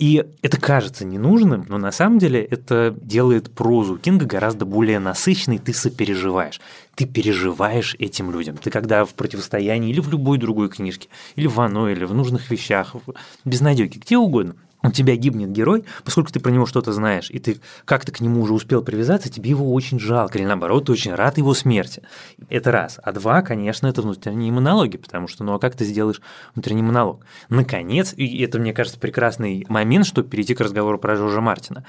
[0.00, 5.58] И это кажется ненужным, но на самом деле это делает прозу Кинга гораздо более насыщенной,
[5.58, 6.60] ты сопереживаешь.
[6.96, 8.56] Ты переживаешь этим людям.
[8.56, 12.50] Ты когда в противостоянии или в любой другой книжке, или в «Оно», или в «Нужных
[12.50, 17.30] вещах», в «Безнадёге», где угодно– у тебя гибнет герой, поскольку ты про него что-то знаешь,
[17.30, 20.92] и ты как-то к нему уже успел привязаться, тебе его очень жалко, или наоборот, ты
[20.92, 22.02] очень рад его смерти.
[22.48, 23.00] Это раз.
[23.02, 26.20] А два, конечно, это внутренние монологи, потому что, ну а как ты сделаешь
[26.54, 27.24] внутренний монолог?
[27.48, 31.84] Наконец, и это, мне кажется, прекрасный момент, чтобы перейти к разговору про Жоржа Мартина.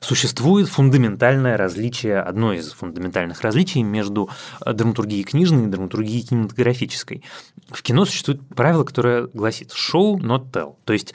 [0.00, 4.30] Существует фундаментальное различие, одно из фундаментальных различий между
[4.64, 7.24] драматургией книжной и драматургией кинематографической.
[7.70, 10.76] В кино существует правило, которое гласит «show, not tell».
[10.84, 11.14] То есть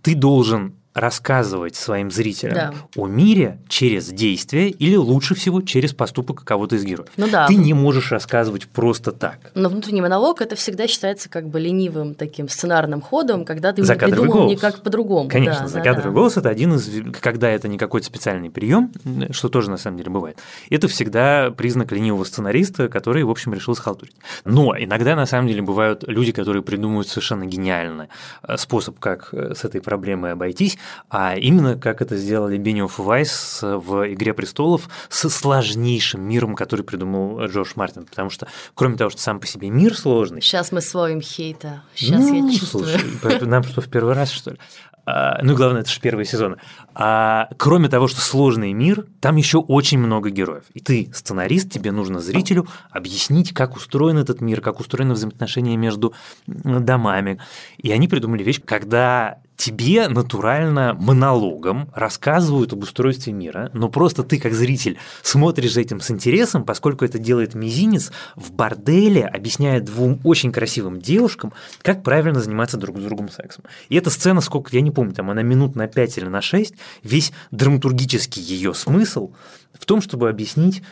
[0.00, 2.74] ты должен рассказывать своим зрителям да.
[2.96, 7.08] о мире через действие или лучше всего через поступок кого-то из героев.
[7.16, 7.46] Ну да.
[7.46, 9.38] Ты не можешь рассказывать просто так.
[9.54, 14.24] Но внутренний монолог это всегда считается как бы ленивым таким сценарным ходом, когда ты закадровый
[14.24, 14.58] придумал голос.
[14.58, 15.28] никак по-другому.
[15.30, 16.14] Конечно, да, закадровый да, да.
[16.14, 18.92] голос это один из, когда это не какой-то специальный прием,
[19.30, 20.38] что тоже на самом деле бывает.
[20.68, 24.16] Это всегда признак ленивого сценариста, который, в общем, решил схалтурить.
[24.44, 28.08] Но иногда на самом деле бывают люди, которые придумывают совершенно гениальный
[28.42, 30.78] э, способ, как э, с этой проблемой обойтись
[31.10, 36.84] а именно как это сделали Бениоф и Вайс в «Игре престолов» с сложнейшим миром, который
[36.84, 40.42] придумал Джордж Мартин, потому что, кроме того, что сам по себе мир сложный...
[40.42, 42.86] Сейчас мы словим хейта, сейчас ну, я чувствую.
[42.86, 44.58] Слушай, нам что, в первый раз, что ли?
[45.04, 46.56] А, ну, главное, это же первый сезон.
[46.94, 50.64] А кроме того, что сложный мир, там еще очень много героев.
[50.74, 56.14] И ты, сценарист, тебе нужно зрителю объяснить, как устроен этот мир, как устроены взаимоотношения между
[56.46, 57.40] домами.
[57.78, 64.40] И они придумали вещь, когда тебе натурально монологом рассказывают об устройстве мира, но просто ты
[64.40, 70.20] как зритель смотришь за этим с интересом, поскольку это делает мизинец в борделе, объясняет двум
[70.24, 73.62] очень красивым девушкам, как правильно заниматься друг с другом сексом.
[73.88, 76.74] И эта сцена, сколько, я не помню, там она минут на 5 или на 6,
[77.04, 79.30] весь драматургический ее смысл
[79.78, 80.82] в том, чтобы объяснить,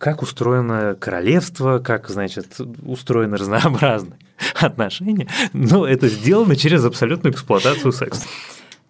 [0.00, 4.18] как устроено королевство, как, значит, устроены разнообразные
[4.54, 8.26] отношения, но это сделано через абсолютную эксплуатацию секса.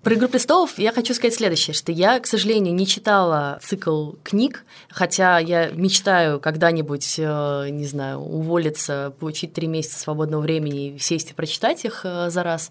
[0.05, 4.65] Про «Игру престолов» я хочу сказать следующее, что я, к сожалению, не читала цикл книг,
[4.89, 11.33] хотя я мечтаю когда-нибудь, э, не знаю, уволиться, получить три месяца свободного времени и сесть
[11.33, 12.71] и прочитать их э, за раз.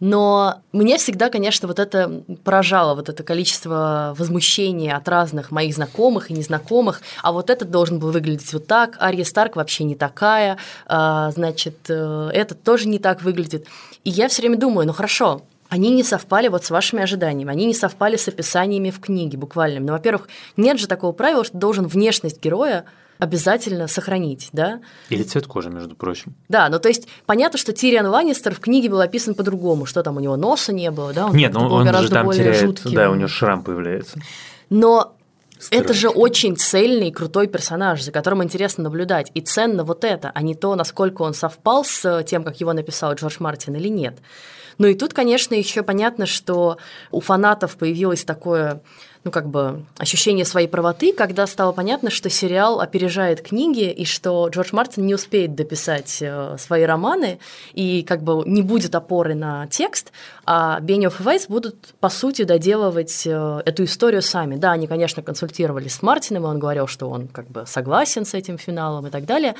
[0.00, 6.30] Но мне всегда, конечно, вот это поражало, вот это количество возмущения от разных моих знакомых
[6.30, 7.00] и незнакомых.
[7.22, 11.76] А вот этот должен был выглядеть вот так, Ария Старк вообще не такая, а, значит,
[11.88, 13.66] э, этот тоже не так выглядит.
[14.04, 17.66] И я все время думаю, ну хорошо, они не совпали вот с вашими ожиданиями, они
[17.66, 19.86] не совпали с описаниями в книге буквальным.
[19.86, 22.84] Ну, во-первых, нет же такого правила, что должен внешность героя
[23.18, 24.80] обязательно сохранить, да?
[25.08, 26.34] Или цвет кожи, между прочим.
[26.48, 30.16] Да, ну то есть понятно, что Тириан Ланнистер в книге был описан по-другому, что там
[30.16, 31.26] у него носа не было, да?
[31.26, 32.94] Он Нет, ну он гораздо же там более теряет, жутким.
[32.94, 34.18] да, у него шрам появляется.
[34.70, 35.16] Но
[35.58, 35.84] Страшно.
[35.84, 39.30] Это же очень цельный, крутой персонаж, за которым интересно наблюдать.
[39.32, 43.14] И ценно вот это, а не то, насколько он совпал с тем, как его написал
[43.14, 44.18] Джордж Мартин или нет.
[44.78, 46.76] Ну и тут, конечно, еще понятно, что
[47.10, 48.82] у фанатов появилось такое
[49.26, 54.48] ну, как бы ощущение своей правоты, когда стало понятно, что сериал опережает книги, и что
[54.48, 57.40] Джордж Мартин не успеет дописать э, свои романы,
[57.72, 60.12] и как бы не будет опоры на текст,
[60.44, 64.54] а Бенниоф и Вайс будут, по сути, доделывать э, эту историю сами.
[64.54, 68.32] Да, они, конечно, консультировались с Мартином, и он говорил, что он как бы согласен с
[68.32, 69.56] этим финалом и так далее,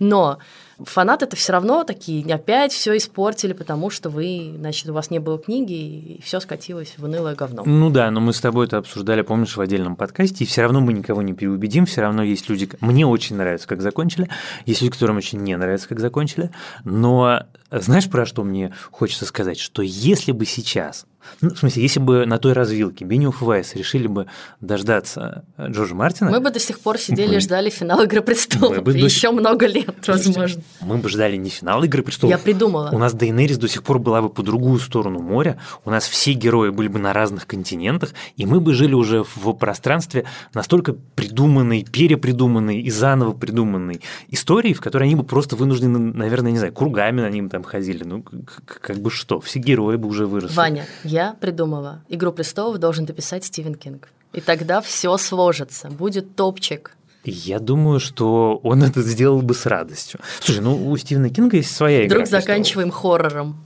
[0.00, 0.38] но
[0.82, 5.18] фанаты это все равно такие, опять все испортили, потому что вы, значит, у вас не
[5.18, 7.62] было книги, и все скатилось в унылое говно.
[7.64, 10.80] Ну да, но мы с тобой это обсуждали, помнишь, в отдельном подкасте, и все равно
[10.80, 14.28] мы никого не переубедим, все равно есть люди, мне очень нравится, как закончили,
[14.66, 16.50] есть люди, которым очень не нравится, как закончили,
[16.84, 17.44] но
[17.80, 19.58] знаешь, про что мне хочется сказать?
[19.58, 21.06] Что если бы сейчас
[21.40, 24.26] ну, в смысле, если бы на той развилке Бенниоф и Вайс решили бы
[24.60, 26.30] дождаться Джорджа Мартина...
[26.30, 27.34] Мы бы до сих пор сидели мы...
[27.36, 28.82] и ждали финал «Игры престолов».
[28.82, 29.36] Бы еще до...
[29.36, 30.62] много лет, возможно.
[30.80, 32.30] Мы бы ждали не финал «Игры престолов».
[32.30, 32.90] Я придумала.
[32.92, 36.32] У нас Дейнерис до сих пор была бы по другую сторону моря, у нас все
[36.32, 41.84] герои были бы на разных континентах, и мы бы жили уже в пространстве настолько придуманной,
[41.84, 47.20] перепридуманной и заново придуманной истории, в которой они бы просто вынуждены, наверное, не знаю, кругами
[47.20, 48.04] на ним там ходили.
[48.04, 50.54] Ну, как бы что, все герои бы уже выросли.
[50.54, 52.02] Ваня, я придумала.
[52.08, 54.08] «Игру престолов» должен дописать Стивен Кинг.
[54.32, 55.88] И тогда все сложится.
[55.88, 56.96] Будет топчик.
[57.24, 60.20] Я думаю, что он это сделал бы с радостью.
[60.40, 62.16] Слушай, ну у Стивена Кинга есть своя игра.
[62.16, 63.64] Вдруг заканчиваем хоррором.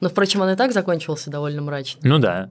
[0.00, 2.00] Но, впрочем, он и так закончился довольно мрачно.
[2.02, 2.50] Ну да.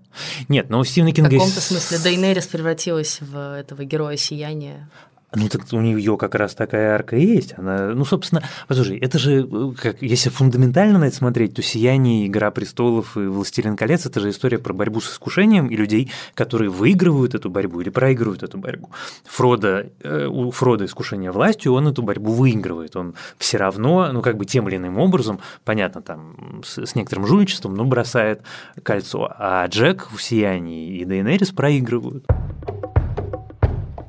[0.49, 1.45] Нет, но у Стивена Кинга есть...
[1.45, 4.89] В каком-то смысле Дейнерис превратилась в этого героя сияния.
[5.35, 7.53] Ну, так у нее как раз такая арка есть.
[7.57, 12.27] Она, ну, собственно, послушай, это же, э, как, если фундаментально на это смотреть, то «Сияние»,
[12.27, 16.69] «Игра престолов» и «Властелин колец»– это же история про борьбу с искушением и людей, которые
[16.69, 18.89] выигрывают эту борьбу или проигрывают эту борьбу.
[19.25, 22.95] Фрода, э, у Фрода искушение властью, он эту борьбу выигрывает.
[22.95, 27.27] Он все равно, ну, как бы тем или иным образом, понятно, там, с, с некоторым
[27.27, 28.41] жульничеством, но бросает
[28.83, 29.29] кольцо.
[29.37, 32.25] А Джек в «Сиянии» и Дейнерис проигрывают.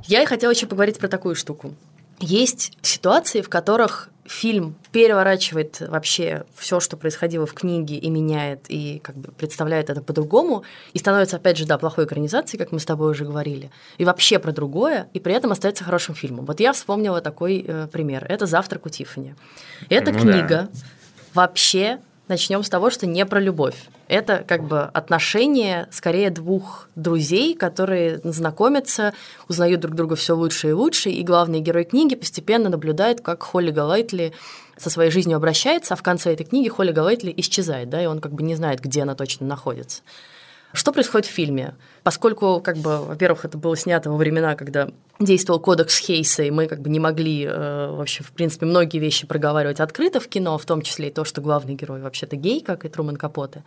[0.07, 1.73] Я и хотела еще поговорить про такую штуку.
[2.19, 8.99] Есть ситуации, в которых фильм переворачивает вообще все, что происходило в книге, и меняет, и
[9.03, 12.85] как бы представляет это по-другому, и становится, опять же, да, плохой экранизацией, как мы с
[12.85, 16.45] тобой уже говорили, и вообще про другое, и при этом остается хорошим фильмом.
[16.45, 18.25] Вот я вспомнила такой э, пример.
[18.27, 19.35] Это «Завтрак у Тиффани».
[19.89, 20.69] Эта ну, книга да.
[21.33, 23.75] вообще Начнем с того, что не про любовь.
[24.09, 29.13] Это как бы отношения скорее двух друзей, которые знакомятся,
[29.47, 33.71] узнают друг друга все лучше и лучше, и главный герой книги постепенно наблюдает, как Холли
[33.71, 34.33] Галайтли
[34.75, 38.19] со своей жизнью обращается, а в конце этой книги Холли Галайтли исчезает, да, и он
[38.19, 40.01] как бы не знает, где она точно находится.
[40.73, 41.75] Что происходит в фильме?
[42.03, 46.67] Поскольку, как бы, во-первых, это было снято во времена, когда действовал кодекс Хейса, и мы
[46.67, 50.65] как бы не могли э, вообще, в принципе, многие вещи проговаривать открыто в кино, в
[50.65, 53.63] том числе и то, что главный герой вообще-то гей, как и Труман Капоте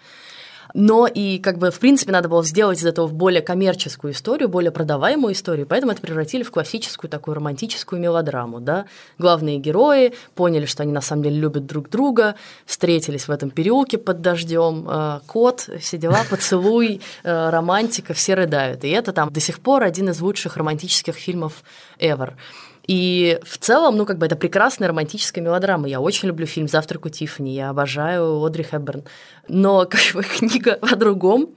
[0.75, 4.71] но и как бы в принципе надо было сделать из этого более коммерческую историю, более
[4.71, 8.87] продаваемую историю, поэтому это превратили в классическую такую романтическую мелодраму, да.
[9.19, 12.35] Главные герои поняли, что они на самом деле любят друг друга,
[12.67, 18.85] встретились в этом переулке под дождем, э, кот, все дела, поцелуй, э, романтика, все рыдают,
[18.85, 21.63] и это там до сих пор один из лучших романтических фильмов
[21.99, 22.35] ever.
[22.87, 25.89] И в целом, ну, как бы это прекрасная романтическая мелодрама.
[25.89, 29.05] Я очень люблю фильм «Завтрак у Тиффани», я обожаю Одри Хепберн.
[29.49, 31.51] Но как бы книга о другом,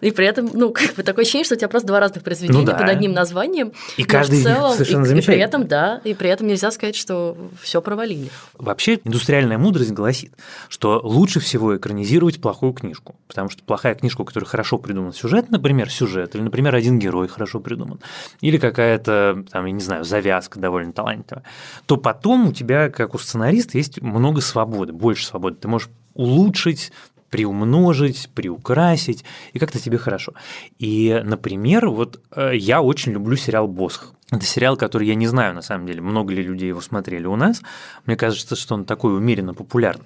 [0.00, 2.60] и при этом, ну, как бы такое ощущение, что у тебя просто два разных произведения
[2.60, 2.74] ну, да.
[2.74, 3.72] под одним названием.
[3.96, 6.96] И каждый в целом, совершенно и, и при этом, да, и при этом нельзя сказать,
[6.96, 8.30] что все провалили.
[8.54, 10.32] Вообще, индустриальная мудрость гласит,
[10.68, 15.50] что лучше всего экранизировать плохую книжку, потому что плохая книжка, у которой хорошо придуман сюжет,
[15.50, 18.00] например, сюжет, или, например, один герой хорошо придуман,
[18.40, 21.44] или какая-то, там, я не знаю, завязка довольно талантливая,
[21.86, 25.56] то потом у тебя, как у сценариста, есть много свободы, больше свободы.
[25.56, 26.92] Ты можешь улучшить
[27.30, 30.32] приумножить, приукрасить, и как-то тебе хорошо.
[30.78, 34.14] И, например, вот э, я очень люблю сериал «Босх».
[34.30, 37.34] Это сериал, который я не знаю, на самом деле, много ли людей его смотрели у
[37.34, 37.62] нас.
[38.04, 40.04] Мне кажется, что он такой умеренно популярный.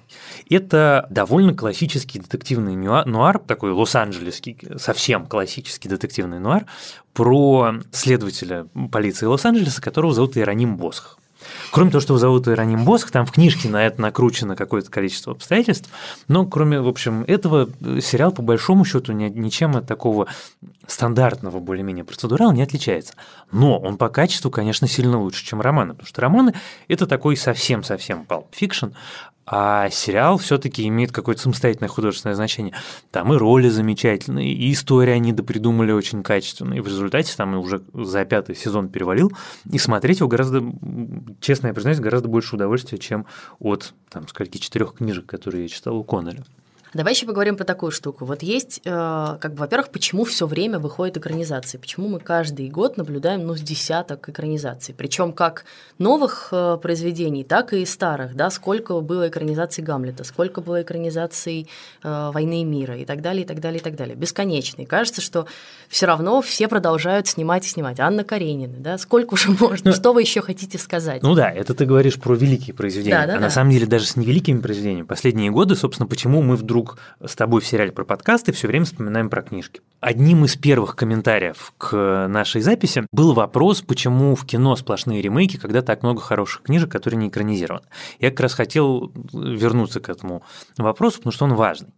[0.49, 6.65] Это довольно классический детективный нуар, такой лос-анджелесский, совсем классический детективный нуар,
[7.13, 11.19] про следователя полиции Лос-Анджелеса, которого зовут Иероним Босх.
[11.73, 15.33] Кроме того, что его зовут Иероним Босх, там в книжке на это накручено какое-то количество
[15.33, 15.89] обстоятельств,
[16.27, 17.67] но кроме, в общем, этого
[17.99, 20.27] сериал по большому счету ничем от такого
[20.85, 23.15] стандартного более-менее процедурала не отличается.
[23.51, 26.53] Но он по качеству, конечно, сильно лучше, чем романы, потому что романы–
[26.87, 28.93] это такой совсем-совсем fiction,
[29.45, 32.73] а сериал все-таки имеет какое-то самостоятельное художественное значение.
[33.11, 36.79] Там и роли замечательные, и истории они допридумали очень качественные.
[36.79, 39.31] И в результате там уже за пятый сезон перевалил,
[39.69, 40.63] и смотреть его гораздо,
[41.41, 43.25] честно я признаюсь, гораздо больше удовольствия, чем
[43.59, 46.43] от там, скольки четырех книжек, которые я читал у Коннелля.
[46.93, 48.25] Давай еще поговорим про такую штуку.
[48.25, 51.77] Вот есть, э, как бы, во-первых, почему все время выходит экранизации?
[51.77, 54.93] Почему мы каждый год наблюдаем, ну, с десяток экранизаций?
[54.95, 55.65] Причем как
[55.97, 58.51] новых э, произведений, так и старых, да?
[58.51, 61.67] Сколько было экранизаций Гамлета, сколько было экранизаций
[62.03, 64.15] э, Войны и мира и так далее, и так далее, и так далее.
[64.15, 64.85] Бесконечный.
[64.85, 65.47] Кажется, что
[65.89, 67.99] все равно все продолжают снимать и снимать.
[67.99, 68.99] Анна Каренина, да?
[68.99, 69.89] Сколько уже можно?
[69.89, 71.23] Ну, что вы еще хотите сказать?
[71.23, 73.21] Ну да, это ты говоришь про великие произведения.
[73.21, 73.41] Да, да, а да.
[73.41, 75.07] на самом деле даже с невеликими произведениями.
[75.07, 78.85] Последние годы, собственно, почему мы вдруг вдруг с тобой в сериале про подкасты все время
[78.85, 79.81] вспоминаем про книжки.
[79.99, 85.81] Одним из первых комментариев к нашей записи был вопрос, почему в кино сплошные ремейки, когда
[85.81, 87.85] так много хороших книжек, которые не экранизированы.
[88.19, 90.43] Я как раз хотел вернуться к этому
[90.77, 91.93] вопросу, потому что он важный.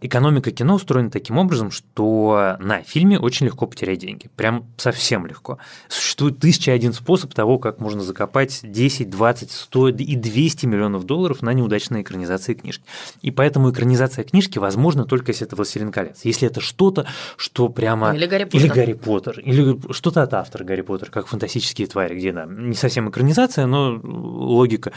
[0.00, 4.28] Экономика кино устроена таким образом, что на фильме очень легко потерять деньги.
[4.36, 5.58] Прям совсем легко.
[5.88, 11.42] Существует тысяча один способ того, как можно закопать 10, 20, 100 и 200 миллионов долларов
[11.42, 12.84] на неудачной экранизации книжки.
[13.22, 16.20] И поэтому экранизация книжки возможна только если это «Властелин колец».
[16.24, 18.14] Если это что-то, что прямо...
[18.14, 18.60] Или Гарри Поттер.
[18.60, 19.40] Или Гарри Поттер.
[19.40, 24.00] Или что-то от автора Гарри Поттер, как «Фантастические твари», где, да, не совсем экранизация, но
[24.02, 24.92] логика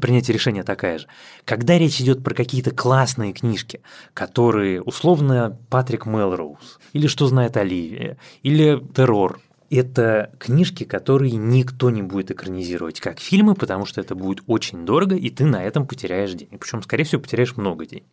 [0.00, 1.06] принятия решения такая же.
[1.44, 3.80] Когда речь идет про какие-то классные книжки,
[4.14, 4.31] которые
[4.80, 9.40] условно Патрик Мелроуз, или «Что знает Оливия», или «Террор»,
[9.76, 15.16] это книжки, которые никто не будет экранизировать как фильмы, потому что это будет очень дорого,
[15.16, 16.60] и ты на этом потеряешь денег.
[16.60, 18.04] Причем, скорее всего, потеряешь много денег.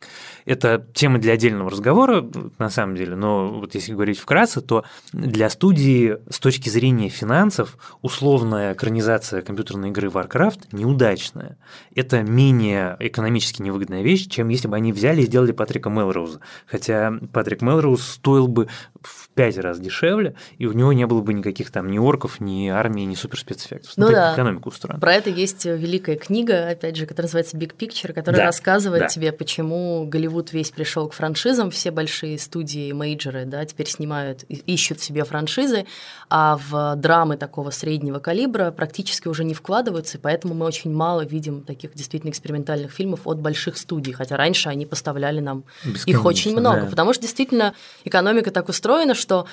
[0.45, 5.49] Это тема для отдельного разговора, на самом деле, но вот если говорить вкратце, то для
[5.49, 11.57] студии с точки зрения финансов условная экранизация компьютерной игры Warcraft неудачная.
[11.93, 16.39] Это менее экономически невыгодная вещь, чем если бы они взяли и сделали Патрика Мелроуза.
[16.65, 18.67] Хотя Патрик Мелроуз стоил бы
[19.01, 22.67] в пять раз дешевле, и у него не было бы никаких там ни орков, ни
[22.67, 23.93] армии, ни суперспецэффектов.
[23.97, 24.33] Ну, ну да.
[24.33, 24.99] экономика устроена.
[24.99, 29.07] Про это есть великая книга, опять же, которая называется Big Picture, которая да, рассказывает да.
[29.07, 34.99] тебе, почему Голливуд весь пришел к франшизам, все большие студии, мейджеры, да, теперь снимают, ищут
[34.99, 35.85] себе франшизы,
[36.29, 41.25] а в драмы такого среднего калибра практически уже не вкладываются, и поэтому мы очень мало
[41.25, 45.63] видим таких действительно экспериментальных фильмов от больших студий, хотя раньше они поставляли нам
[46.05, 46.87] их очень много, да.
[46.87, 47.73] потому что действительно
[48.03, 49.45] экономика так устроена, устроено, что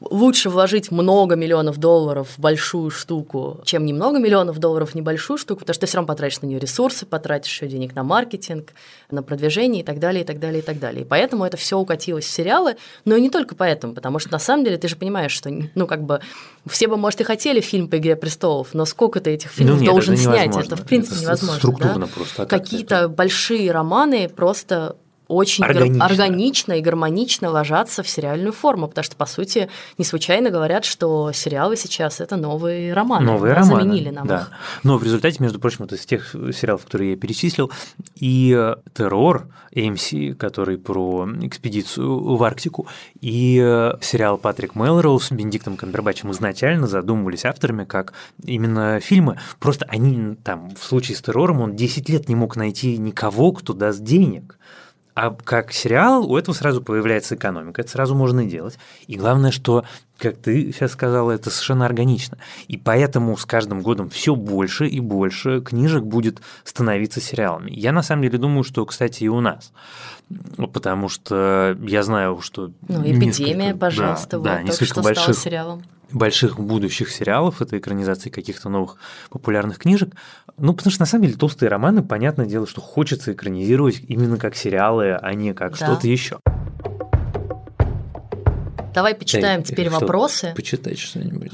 [0.00, 5.60] лучше вложить много миллионов долларов в большую штуку, чем немного миллионов долларов в небольшую штуку,
[5.60, 8.70] потому что ты все равно потратишь на нее ресурсы, потратишь еще денег на маркетинг,
[9.10, 11.02] на продвижение и так далее, и так далее, и так далее.
[11.02, 14.38] И поэтому это все укатилось в сериалы, но и не только поэтому, потому что на
[14.38, 16.20] самом деле ты же понимаешь, что, ну, как бы,
[16.66, 19.82] все бы, может, и хотели фильм по «Игре престолов», но сколько ты этих фильмов ну,
[19.82, 20.56] нет, должен это снять?
[20.56, 21.58] Это, в принципе, это невозможно.
[21.58, 22.12] Структурно да?
[22.12, 22.42] просто.
[22.42, 24.96] А Какие-то большие романы просто
[25.30, 26.04] очень органично.
[26.04, 31.30] органично и гармонично ложатся в сериальную форму, потому что, по сути, не случайно говорят, что
[31.32, 33.24] сериалы сейчас– это новые романы.
[33.24, 34.40] Новые да, романы, заменили нам да.
[34.40, 34.50] их.
[34.82, 37.70] Но в результате, между прочим, вот из тех сериалов, которые я перечислил,
[38.16, 42.88] и э, «Террор», AMC, который про экспедицию в Арктику,
[43.20, 48.12] и э, сериал «Патрик Мелроуз» с Бенедиктом Камбербачем изначально задумывались авторами как
[48.44, 49.38] именно фильмы.
[49.60, 53.72] Просто они там, в случае с «Террором», он 10 лет не мог найти никого, кто
[53.72, 54.58] даст денег
[55.14, 58.78] А как сериал, у этого сразу появляется экономика, это сразу можно делать.
[59.06, 59.84] И главное, что,
[60.18, 62.38] как ты сейчас сказала, это совершенно органично.
[62.68, 67.70] И поэтому с каждым годом все больше и больше книжек будет становиться сериалами.
[67.72, 69.72] Я на самом деле думаю, что, кстати, и у нас.
[70.72, 72.70] Потому что я знаю, что...
[72.88, 75.82] Ну, эпидемия, пожалуйста, да, вот, да, только несколько что больших стала сериалом
[76.12, 78.96] больших будущих сериалов, это экранизации каких-то новых
[79.30, 80.14] популярных книжек.
[80.62, 84.54] Ну, потому что на самом деле толстые романы, понятное дело, что хочется экранизировать именно как
[84.54, 85.86] сериалы, а не как Да.
[85.86, 86.38] что-то еще.
[88.92, 90.52] Давай почитаем Эй, теперь что, вопросы.
[90.54, 91.50] Почитать что-нибудь.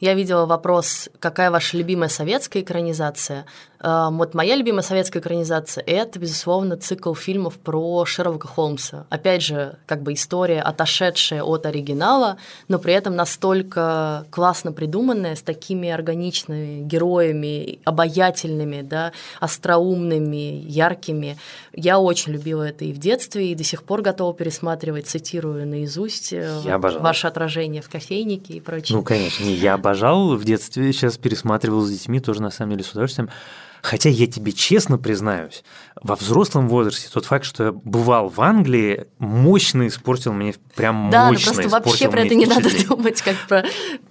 [0.00, 3.46] Я видела вопрос, какая ваша любимая советская экранизация.
[3.80, 9.06] А, Вот моя любимая советская экранизация– это, безусловно, цикл фильмов про Шерлока Холмса.
[9.10, 15.42] Опять же, как бы история, отошедшая от оригинала, но при этом настолько классно придуманная, с
[15.42, 21.36] такими органичными героями, обаятельными, да, остроумными, яркими.
[21.72, 26.32] Я очень любила это и в детстве, и до сих пор готова пересматривать, цитирую наизусть
[26.32, 27.02] э, Я обожал.
[27.02, 28.96] ваше отражение в кофейнике и прочее.
[28.96, 32.84] Ну, конечно, не, я обожал в детстве, сейчас пересматривал с детьми тоже, на самом деле,
[32.84, 33.30] с удовольствием.
[33.82, 35.62] Хотя я тебе честно признаюсь,
[36.00, 41.26] во взрослом возрасте тот факт, что я бывал в Англии, мощно испортил мне, прям Да,
[41.26, 43.64] ну мощно просто вообще про это не надо думать, как про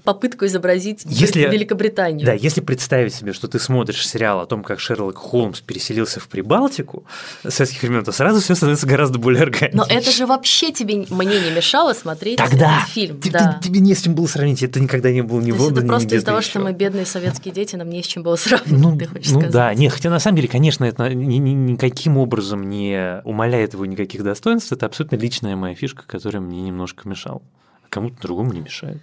[0.04, 2.26] попытку изобразить Если- Великобританию.
[2.26, 6.28] Да, если представить себе, что ты смотришь сериал о том, как Шерлок Холмс переселился в
[6.28, 7.06] Прибалтику
[7.46, 9.84] с советских времен, то сразу все становится гораздо более органично.
[9.86, 13.20] Но это же вообще тебе мне не мешало смотреть Тогда этот фильм.
[13.20, 13.60] ты- да.
[13.62, 15.86] ты- тебе не с чем было сравнить, это никогда не было ни в это Лондоне,
[15.86, 16.50] ни просто из-за того, еще.
[16.50, 19.40] что мы бедные советские дети, нам не с чем было сравнивать, Ну, ты хочешь ну
[19.42, 19.52] сказать.
[19.58, 23.86] Да, не, хотя на самом деле, конечно, это ни- ни- никаким образом не умаляет его
[23.86, 27.42] никаких достоинств, это абсолютно личная моя фишка, которая мне немножко мешала.
[27.84, 29.02] А кому-то другому не мешает.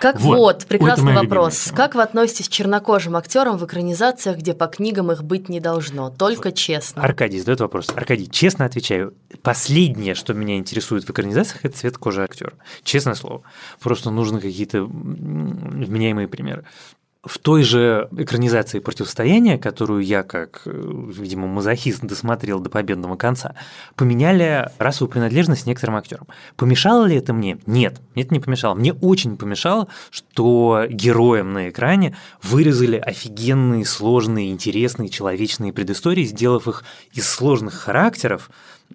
[0.00, 0.36] Как Вот.
[0.36, 1.72] вот, прекрасный вопрос.
[1.74, 6.10] Как вы относитесь к чернокожим актерам в экранизациях, где по книгам их быть не должно?
[6.10, 7.02] Только честно.
[7.02, 7.88] Аркадий задает вопрос.
[7.94, 12.52] Аркадий, честно отвечаю, последнее, что меня интересует в экранизациях, это цвет кожи актера.
[12.84, 13.42] Честное слово.
[13.80, 16.64] Просто нужны какие-то вменяемые примеры.
[17.28, 23.54] В той же экранизации противостояния, которую я, как, э, видимо, мазохист досмотрел до победного конца,
[23.96, 26.26] поменяли расовую принадлежность некоторым актерам.
[26.56, 27.58] Помешало ли это мне?
[27.66, 28.74] Нет, мне это не помешало.
[28.74, 36.82] Мне очень помешало, что героям на экране вырезали офигенные, сложные, интересные, человечные предыстории, сделав их
[37.12, 38.48] из сложных характеров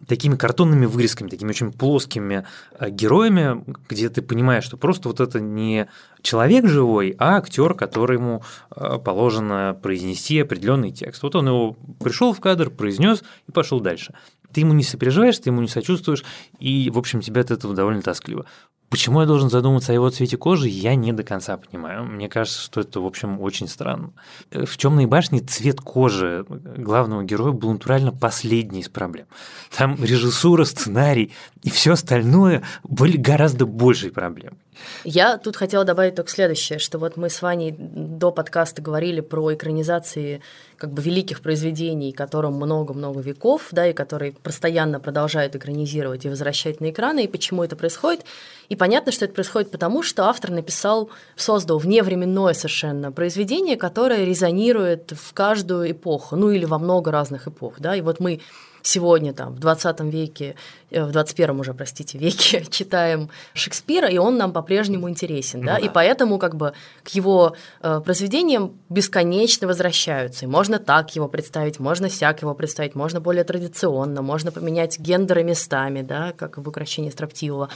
[0.07, 2.45] такими картонными вырезками, такими очень плоскими
[2.79, 5.87] э, героями, где ты понимаешь, что просто вот это не
[6.21, 8.43] человек живой, а актер, которому
[8.75, 11.23] э, положено произнести определенный текст.
[11.23, 14.13] Вот он его пришел в кадр, произнес и пошел дальше.
[14.53, 16.23] Ты ему не сопереживаешь, ты ему не сочувствуешь,
[16.59, 18.45] и, в общем, тебе от этого довольно тоскливо.
[18.93, 22.03] Почему я должен задуматься о его цвете кожи, я не до конца понимаю.
[22.03, 24.11] Мне кажется, что это, в общем, очень странно.
[24.51, 29.25] Э, В темной башне цвет кожи главного героя был натурально последней из проблем.
[29.75, 31.31] Там режиссура, сценарий
[31.63, 34.59] и все остальное были гораздо большей проблемой.
[35.03, 39.53] Я тут хотела добавить только следующее, что вот мы с Ваней до подкаста говорили про
[39.53, 40.41] экранизации
[40.77, 46.81] как бы великих произведений, которым много-много веков, да, и которые постоянно продолжают экранизировать и возвращать
[46.81, 48.25] на экраны, и почему это происходит.
[48.73, 55.11] И понятно, что это происходит потому, что автор написал, создал вневременное совершенно произведение, которое резонирует
[55.11, 58.41] в каждую эпоху, ну или во много разных эпох, да, и вот мы
[58.81, 60.55] сегодня там в 20 веке,
[60.91, 65.85] э, в 21 уже, простите, веке читаем Шекспира, и он нам по-прежнему интересен, да, Ну
[65.85, 65.91] и да.
[65.91, 70.45] поэтому как бы к его э, произведениям бесконечно возвращаются.
[70.45, 75.43] И можно так его представить, можно сяк его представить, можно более традиционно, можно поменять гендеры
[75.43, 77.69] местами, да, как в «Укращении строптивого».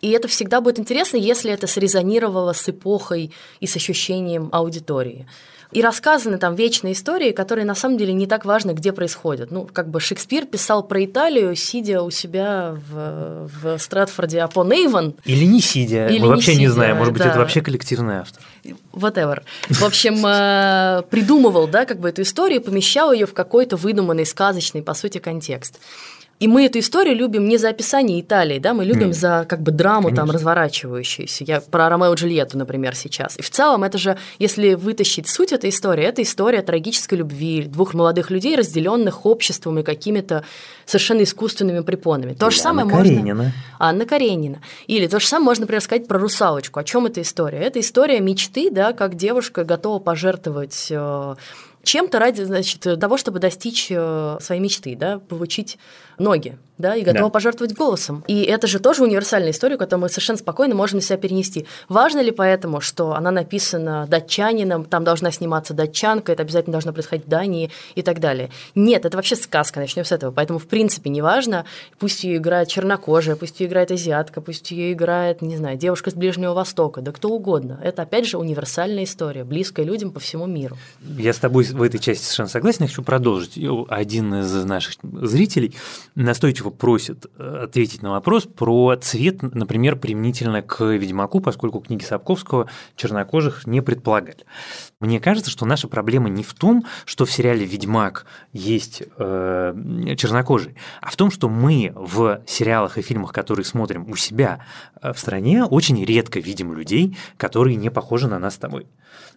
[0.00, 5.26] И это всегда будет интересно, если это срезонировало с эпохой и с ощущением аудитории.
[5.72, 9.50] И рассказаны там вечные истории, которые на самом деле не так важно, где происходят.
[9.50, 15.16] Ну, как бы Шекспир писал про Италию, сидя у себя в, в Стратфорде апон Эйвон,
[15.24, 17.30] Или не сидя, Или мы не вообще не сидя, знаем, может быть, да.
[17.30, 18.42] это вообще коллективный автор.
[18.92, 19.42] whatever.
[19.68, 24.82] В общем, э, придумывал, да, как бы эту историю, помещал ее в какой-то выдуманный, сказочный,
[24.82, 25.80] по сути, контекст.
[26.38, 29.12] И мы эту историю любим не за описание Италии, да, мы любим Не.
[29.14, 30.34] за как бы драму там Конечно.
[30.34, 31.44] разворачивающуюся.
[31.44, 33.38] Я про Ромео и Джульетту, например, сейчас.
[33.38, 37.94] И в целом это же, если вытащить суть этой истории, это история трагической любви двух
[37.94, 40.44] молодых людей, разделенных обществом и какими-то
[40.84, 42.34] совершенно искусственными препонами.
[42.34, 43.14] То же Или самое Анна можно...
[43.14, 43.52] Каренина.
[43.78, 44.60] Анна Каренина.
[44.86, 46.78] Или то же самое можно, например, сказать про русалочку.
[46.78, 47.60] О чем эта история?
[47.60, 51.34] Это история мечты, да, как девушка готова пожертвовать э,
[51.82, 55.78] чем-то ради значит, того, чтобы достичь э, своей мечты, да, получить
[56.18, 57.30] ноги, да, и готова Да.
[57.30, 58.24] пожертвовать голосом.
[58.26, 61.66] И это же тоже универсальная история, которую мы совершенно спокойно можем на себя перенести.
[61.88, 67.26] Важно ли поэтому, что она написана датчанином, там должна сниматься датчанка, это обязательно должно происходить
[67.26, 68.50] в Дании и так далее?
[68.74, 70.30] Нет, это вообще сказка, начнем с этого.
[70.32, 71.64] Поэтому, в принципе, неважно,
[71.98, 76.14] пусть ее играет чернокожая, пусть ее играет азиатка, пусть ее играет, не знаю, девушка с
[76.14, 77.80] Ближнего Востока, да кто угодно.
[77.82, 80.76] Это, опять же, универсальная история, близкая людям по всему миру.
[81.18, 82.78] Я с тобой в этой части совершенно согласен.
[82.82, 83.58] Я хочу продолжить.
[83.88, 85.74] Один из наших зрителей
[86.14, 92.68] настойчиво просит э, ответить на вопрос про цвет, например, применительно к Ведьмаку, поскольку книги Сапковского
[92.96, 94.44] чернокожих не предполагали.
[95.00, 100.74] Мне кажется, что наша проблема не в том, что в сериале «Ведьмак» есть э, чернокожий,
[101.00, 104.64] а в том, что мы в сериалах и фильмах, которые смотрим у себя
[105.00, 108.86] э, в стране, очень редко видим людей, которые не похожи на нас с тобой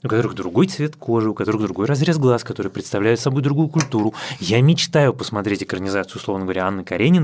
[0.04, 4.14] у которых другой цвет кожи, у которых другой разрез глаз, которые представляют собой другую культуру.
[4.40, 7.18] Я мечтаю посмотреть экранизацию, условно говоря, Анны Карениной,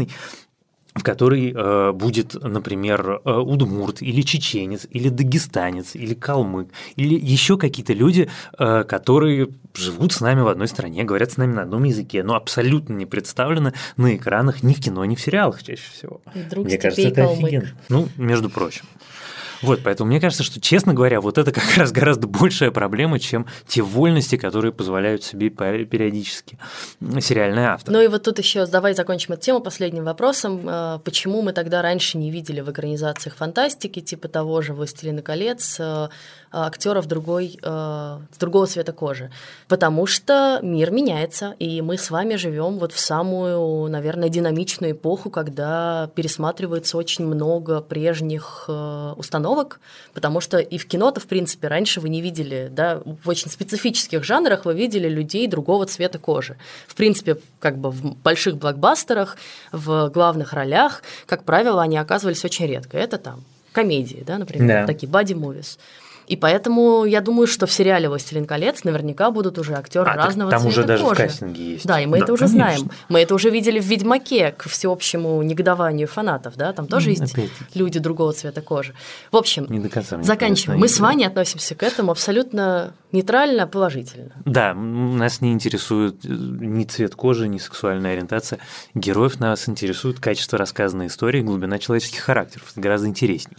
[0.96, 7.58] в которой э, будет, например, э, удмурт или чеченец, или дагестанец, или калмык, или еще
[7.58, 11.84] какие-то люди, э, которые живут с нами в одной стране, говорят с нами на одном
[11.84, 16.22] языке, но абсолютно не представлены на экранах ни в кино, ни в сериалах чаще всего.
[16.34, 17.44] И вдруг Мне кажется, это калмык.
[17.44, 17.70] офигенно.
[17.90, 18.86] Ну, между прочим.
[19.62, 23.46] Вот, поэтому мне кажется, что, честно говоря, вот это как раз гораздо большая проблема, чем
[23.68, 26.58] те вольности, которые позволяют себе пе- периодически
[27.20, 27.98] сериальные авторы.
[27.98, 30.68] Ну и вот тут еще давай закончим эту тему последним вопросом.
[30.68, 35.78] Э, Почему мы тогда раньше не видели в экранизациях фантастики, типа того же «Властелина колец»,
[35.80, 36.10] э,
[36.64, 39.32] актеров другой, э, с другого цвета кожи?
[39.68, 45.30] Потому что мир меняется, и мы с вами живем вот в самую, наверное, динамичную эпоху,
[45.30, 49.80] когда пересматривается очень много прежних э, установок,
[50.14, 54.24] потому что и в кино-то, в принципе, раньше вы не видели, да, в очень специфических
[54.24, 56.58] жанрах вы видели людей другого цвета кожи.
[56.88, 59.38] В принципе, как бы в больших блокбастерах,
[59.72, 62.98] в главных ролях, как правило, они оказывались очень редко.
[62.98, 64.88] Это там комедии, да, например, Да.
[64.88, 65.78] такие body-movies.
[66.28, 70.26] И поэтому я думаю, что в сериале «Властелин колец» наверняка будут уже актеры А, так
[70.26, 71.24] разного там цвета уже даже в кожи.
[71.24, 71.86] кастинге есть.
[71.86, 72.58] Да, и мы Да, это уже конечно.
[72.76, 72.92] знаем.
[73.10, 77.34] Мы это уже видели в «Ведьмаке» к всеобщему негодованию фанатов, да, там тоже М, есть
[77.34, 77.78] опять-таки.
[77.80, 78.94] люди другого цвета кожи.
[79.32, 80.22] В общем, Не до конца.
[80.24, 80.80] заканчиваем.
[80.80, 84.32] Мы с Ваней относимся к этому абсолютно нейтрально, положительно.
[84.46, 88.60] Да, нас не интересует э, ни цвет кожи, ни сексуальная ориентация
[88.94, 92.72] героев, нас интересует качество рассказанной истории, глубина человеческих характеров.
[92.72, 93.56] Это гораздо интереснее.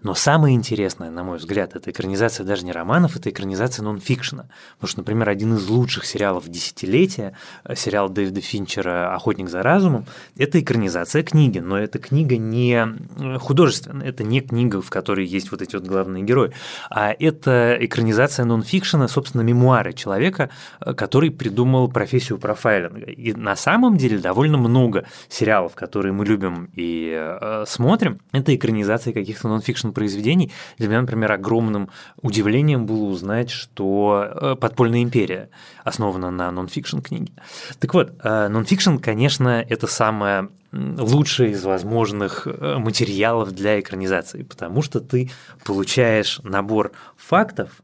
[0.00, 4.48] Но самое интересное, на мой взгляд, это экранизация даже не романов, это экранизация нон-фикшена.
[4.76, 10.06] Потому что, например, один из лучших сериалов десятилетия, э, сериал Дэвида Финчера «Охотник за разумом»,
[10.36, 15.50] это экранизация книги, но эта книга не э, художественная, это не книга, в которой есть
[15.50, 16.52] вот эти вот главные герои,
[16.90, 23.10] а это экранизация нон-фикшена, собственно, мемуары человека, э, который придумал профессию профайлинга.
[23.10, 27.36] И на самом деле довольно много сериалов, которые мы любим и
[27.66, 30.52] смотрим, это экранизация каких-то нон-фикшн произведений.
[30.78, 31.90] Для меня, например, огромным
[32.22, 35.50] удивлением было узнать, что э, «Подпольная империя»
[35.84, 37.32] основана на нон-фикшн книге.
[37.78, 44.82] Так вот, э, нон-фикшн, конечно, это самое лучшее из возможных э, материалов для экранизации, потому
[44.82, 45.30] что ты
[45.64, 47.82] получаешь набор фактов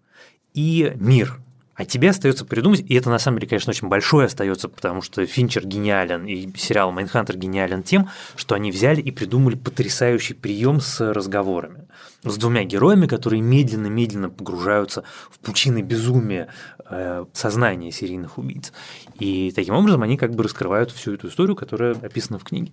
[0.52, 1.40] и мир.
[1.77, 5.27] А тебе остается придумать, и это на самом деле, конечно, очень большое остается, потому что
[5.27, 11.01] Финчер гениален, и сериал Mindhunter гениален тем, что они взяли и придумали потрясающий прием с
[11.12, 11.87] разговорами.
[12.22, 16.49] С двумя героями, которые медленно-медленно погружаются в пучины безумия
[16.89, 18.72] э, сознания серийных убийц.
[19.18, 22.72] И таким образом они как бы раскрывают всю эту историю, которая описана в книге.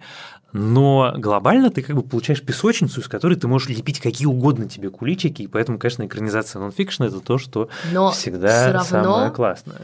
[0.53, 4.89] Но глобально ты как бы получаешь песочницу, из которой ты можешь лепить какие угодно тебе
[4.89, 9.25] куличики, и поэтому, конечно, экранизация нонфикшн– это то, что Но всегда равно.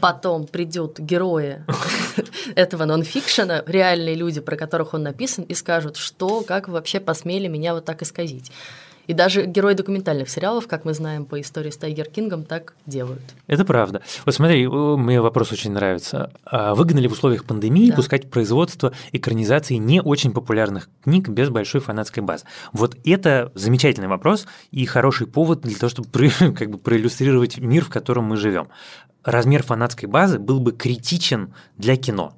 [0.00, 1.64] Потом придут герои
[2.54, 7.48] этого нонфикшена, реальные люди, про которых он написан, и скажут, что, как вы вообще посмели
[7.48, 8.52] меня вот так исказить.
[9.08, 13.22] И даже герои документальных сериалов, как мы знаем по истории с Тайгер Кингом, так делают.
[13.46, 14.02] Это правда.
[14.26, 16.30] Вот смотри, мне вопрос очень нравится.
[16.44, 17.96] А Выгодно ли в условиях пандемии Да.
[17.96, 22.44] пускать производство экранизации не очень популярных книг без большой фанатской базы?
[22.72, 26.08] Вот это замечательный вопрос и хороший повод для того, чтобы
[26.54, 28.68] как бы проиллюстрировать мир, в котором мы живем.
[29.24, 32.37] Размер фанатской базы был бы критичен для кино.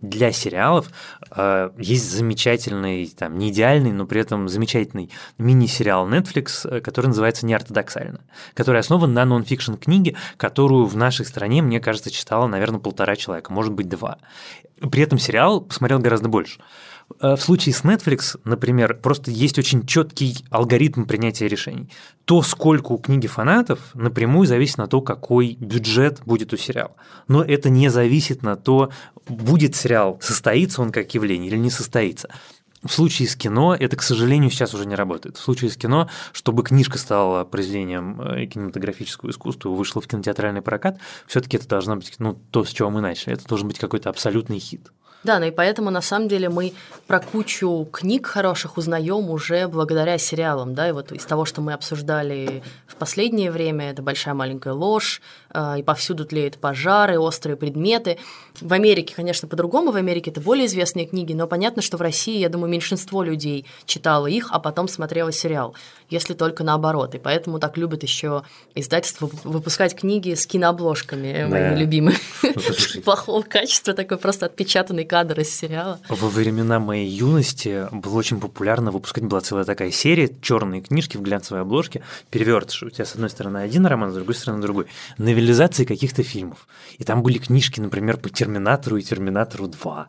[0.00, 0.90] Для сериалов
[1.30, 7.44] э, есть замечательный, там, не идеальный, но при этом замечательный мини-сериал Netflix, э, который называется
[7.44, 8.20] «Неортодоксально»,
[8.54, 13.52] который основан на нон-фикшн книге, которую в нашей стране, мне кажется, читало, наверное, полтора человека,
[13.52, 14.18] может быть, два.
[14.90, 16.60] При этом сериал посмотрел гораздо больше.
[17.20, 21.90] Э, в случае с Netflix, например, просто есть очень четкий алгоритм принятия решений.
[22.24, 26.94] То, сколько у книги фанатов, напрямую зависит на то, какой бюджет будет у сериала.
[27.28, 28.90] Но это не зависит на то,
[29.26, 32.28] будет сериал, состоится он как явление или не состоится.
[32.82, 35.36] В случае с кино это, к сожалению, сейчас уже не работает.
[35.36, 40.62] В случае с кино, чтобы книжка стала произведением э, кинематографического искусства и вышла в кинотеатральный
[40.62, 43.34] прокат, все-таки это должно быть ну, то, с чего мы начали.
[43.34, 44.92] Это должен быть какой-то абсолютный хит.
[45.22, 46.72] Да, ну и поэтому на самом деле мы
[47.06, 51.74] про кучу книг хороших узнаем уже благодаря сериалам, да, и вот из того, что мы
[51.74, 55.20] обсуждали в последнее время, это большая маленькая ложь,
[55.52, 58.18] и повсюду тлеют пожары, острые предметы.
[58.60, 62.38] В Америке, конечно, по-другому, в Америке это более известные книги, но понятно, что в России,
[62.38, 65.74] я думаю, меньшинство людей читало их, а потом смотрело сериал,
[66.08, 67.14] если только наоборот.
[67.14, 68.42] И поэтому так любят еще
[68.74, 71.48] издательства выпускать книги с кинообложками, да.
[71.48, 72.16] моими любимыми.
[73.04, 75.98] Плохого качества, такой просто отпечатанный кадр из сериала.
[76.08, 81.22] Во времена моей юности было очень популярно выпускать, была целая такая серия, черные книжки в
[81.22, 82.82] глянцевой обложке, перевертыш.
[82.82, 84.86] У тебя с одной стороны один роман, с другой стороны другой.
[85.40, 86.68] Новелизации каких-то фильмов.
[86.98, 90.08] И там были книжки, например, по Терминатору и Терминатору 2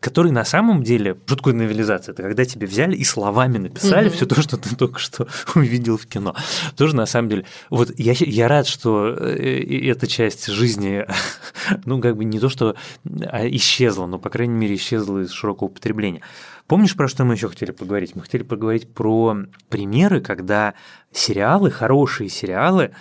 [0.00, 2.12] который на самом деле, такое новелизация?
[2.12, 4.14] Это когда тебе взяли и словами написали mm-hmm.
[4.14, 5.26] все то, что ты только что
[5.56, 6.36] увидел в кино.
[6.76, 7.46] Тоже на самом деле.
[7.68, 11.04] Вот я, я рад, что э, эта часть жизни,
[11.84, 12.76] ну, как бы не то, что
[13.26, 16.22] а, исчезла, но, по крайней мере, исчезла из широкого употребления.
[16.68, 18.14] Помнишь, про что мы еще хотели поговорить?
[18.14, 19.36] Мы хотели поговорить про
[19.68, 20.74] примеры, когда
[21.10, 22.92] сериалы, хорошие сериалы,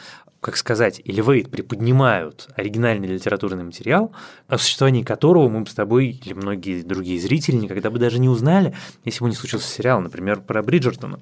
[0.41, 4.11] как сказать, элевейт приподнимают оригинальный литературный материал,
[4.47, 8.75] о существовании которого мы с тобой или многие другие зрители никогда бы даже не узнали,
[9.03, 11.19] если бы не случился сериал, например, про Бриджертона.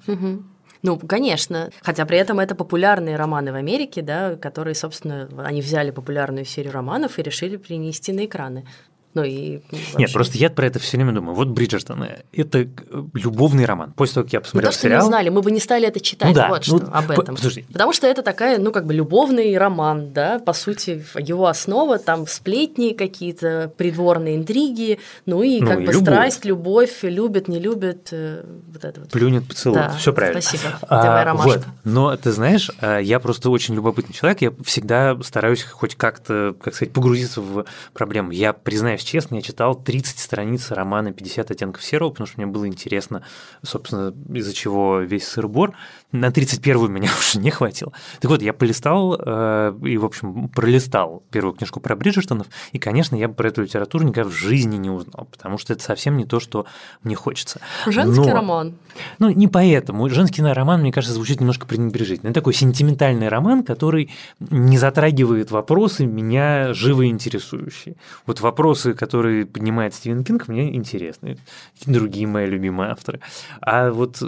[0.82, 1.72] Ну, конечно.
[1.82, 6.74] Хотя при этом это популярные романы в Америке, да, которые, собственно, они взяли популярную серию
[6.74, 8.68] романов и решили принести на экраны.
[9.16, 9.97] Ну и вообще...
[9.97, 11.36] Нет, просто я про это все время думаю.
[11.36, 12.68] Вот Бриджертон– это
[13.13, 13.93] любовный роман.
[13.93, 15.01] После того, как я посмотрел ну, то, что сериал…
[15.03, 17.36] не знали, мы бы не стали это читать, ну, да, вот ну, что, об этом.
[17.36, 17.66] Послушай.
[17.72, 22.28] Потому что это такая, ну, как бы любовный роман, да, по сути, его основа, там
[22.28, 26.03] сплетни какие-то, придворные интриги, ну и ну, как и бы любовь.
[26.03, 29.11] страсть, любовь, любят, не любят, э, вот это вот.
[29.11, 30.41] Плюнет, поцелует, да, все правильно.
[30.41, 31.49] Спасибо, а, ромашка.
[31.49, 31.66] Вот.
[31.86, 36.76] Но ты знаешь, а, я просто очень любопытный человек, я всегда стараюсь хоть как-то, как
[36.76, 38.32] сказать, погрузиться в проблему.
[38.32, 42.68] Я признаюсь честно, я читал 30 страниц романа «50 оттенков серого», потому что мне было
[42.68, 43.24] интересно,
[43.64, 45.74] собственно, из-за чего весь сыр-бор.
[46.12, 47.93] На 31-ю меня уже не хватило.
[48.20, 53.16] Так вот, я полистал э, и, в общем, пролистал первую книжку про Бриджертонов, и, конечно,
[53.16, 56.39] я про эту литературу никогда в жизни не узнал, потому что это совсем не то,
[56.39, 56.66] что
[57.03, 57.62] мне хочется.
[57.86, 58.76] Женский Но, роман.
[59.20, 60.10] Ну, не поэтому.
[60.10, 62.30] Женский роман, мне кажется, звучит немножко пренебрежительно.
[62.30, 67.95] Это такой сентиментальный роман, который не затрагивает вопросы меня живо интересующие.
[68.26, 71.38] Вот вопросы, которые поднимает Стивен Кинг, мне интересны.
[71.86, 73.20] Другие мои любимые авторы.
[73.62, 74.22] А вот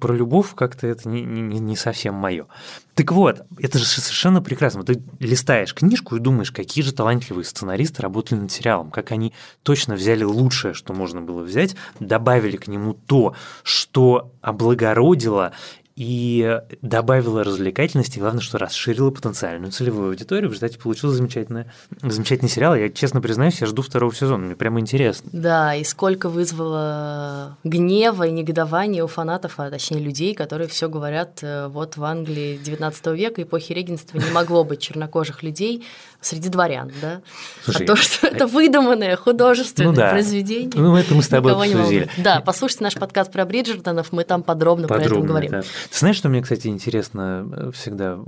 [0.00, 2.46] про любовь как-то это не, не, не совсем мое.
[2.94, 4.84] Так вот, это же совершенно прекрасно.
[4.84, 9.94] Ты листаешь книжку и думаешь, какие же талантливые сценаристы работали над сериалом, как они точно
[9.94, 15.52] взяли лучшее, что можно было взять, добавили к нему то, что облагородило
[15.96, 20.48] и добавила развлекательности, главное, что расширила потенциальную целевую аудиторию.
[20.48, 21.66] В результате получился замечательный,
[22.00, 22.74] замечательный сериал.
[22.74, 25.28] Я честно признаюсь, я жду второго сезона, мне прямо интересно.
[25.32, 31.40] Да, и сколько вызвало гнева и негодования у фанатов, а точнее людей, которые все говорят,
[31.42, 35.84] э, вот в Англии 19 века, эпохи регенства, не могло быть чернокожих людей
[36.22, 37.20] среди дворян, да?
[37.64, 38.30] Слушай, а то, что а...
[38.30, 40.10] это выдуманное художественное ну, да.
[40.10, 40.70] произведение.
[40.74, 42.08] Ну, это мы с тобой обсудили.
[42.16, 45.50] Да, послушайте наш подкаст про Бриджертонов, мы там подробно, подробно про это говорим.
[45.50, 45.62] Да.
[45.90, 48.18] Ты знаешь, что мне, кстати, интересно э, всегда?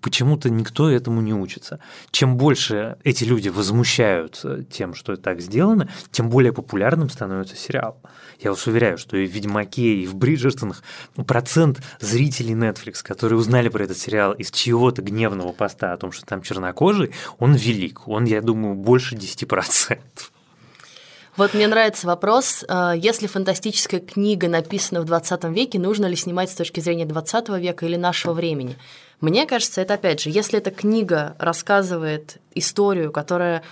[0.00, 1.80] Почему-то никто этому не учится.
[2.10, 8.00] Чем больше эти люди возмущаются тем, что так сделано, тем более популярным становится сериал.
[8.40, 10.82] Я вас уверяю, что и в «Ведьмаке», и в «Бриджертонах»
[11.26, 16.26] процент зрителей Netflix, которые узнали про этот сериал из чьего-то гневного поста о том, что
[16.26, 18.06] там чернокожий, он велик.
[18.08, 19.98] Он, я думаю, больше 10%.
[21.36, 26.50] Вот мне нравится вопрос, э, если фантастическая книга написана в 20 веке, нужно ли снимать
[26.50, 28.78] с точки зрения 20 века или нашего времени?
[29.20, 33.62] Мне кажется, это опять же, если эта книга рассказывает историю, которая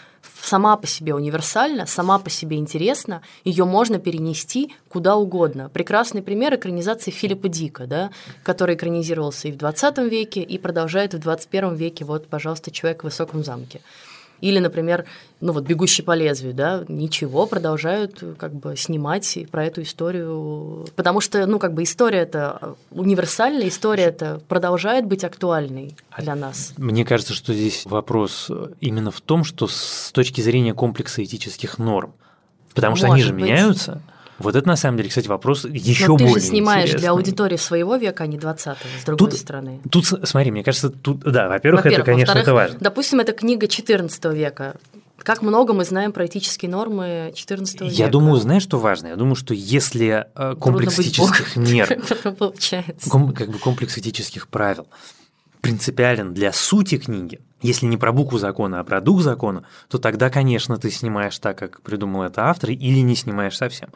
[0.42, 5.70] сама по себе универсальна, сама по себе интересна, ее можно перенести куда угодно.
[5.70, 8.10] Прекрасный пример экранизации Филиппа Дика, да,
[8.42, 13.04] который экранизировался и в 20 веке, и продолжает в 21 веке, вот, пожалуйста, «Человек в
[13.04, 13.80] высоком замке».
[14.44, 15.06] Или, например,
[15.40, 21.22] ну вот «Бегущий по лезвию», да, ничего, продолжают как бы снимать про эту историю, потому
[21.22, 26.74] что, ну, как бы история это универсальная, история это продолжает быть актуальной для нас.
[26.76, 28.50] Мне кажется, что здесь вопрос
[28.82, 32.12] именно в том, что с точки зрения комплекса этических норм,
[32.74, 33.44] потому что Может они же быть.
[33.44, 34.02] меняются,
[34.38, 37.00] Вот это на самом деле, кстати, вопрос еще Но более ты же снимаешь интересный.
[37.00, 39.80] для аудитории своего века, а не 20-го, с другой Тут- стороны.
[39.90, 42.04] Тут, смотри, мне кажется, тут, да, во-первых, это, Во-первых.
[42.06, 42.78] конечно, Во-вторых, это важно.
[42.80, 44.74] Допустим, это книга 14 века.
[45.18, 47.94] Как много мы знаем про этические нормы 14 века.
[47.94, 49.06] Я думаю, знаешь, что важно?
[49.06, 53.08] Я думаю, что если э, комплекс этических мер, это получается.
[53.08, 54.86] ком- как бы комплекс этических правил
[55.60, 60.28] принципиален для сути книги, если не про букву закона, а про дух закона, то тогда,
[60.28, 63.88] конечно, ты снимаешь так, как придумал это автор, или не снимаешь совсем.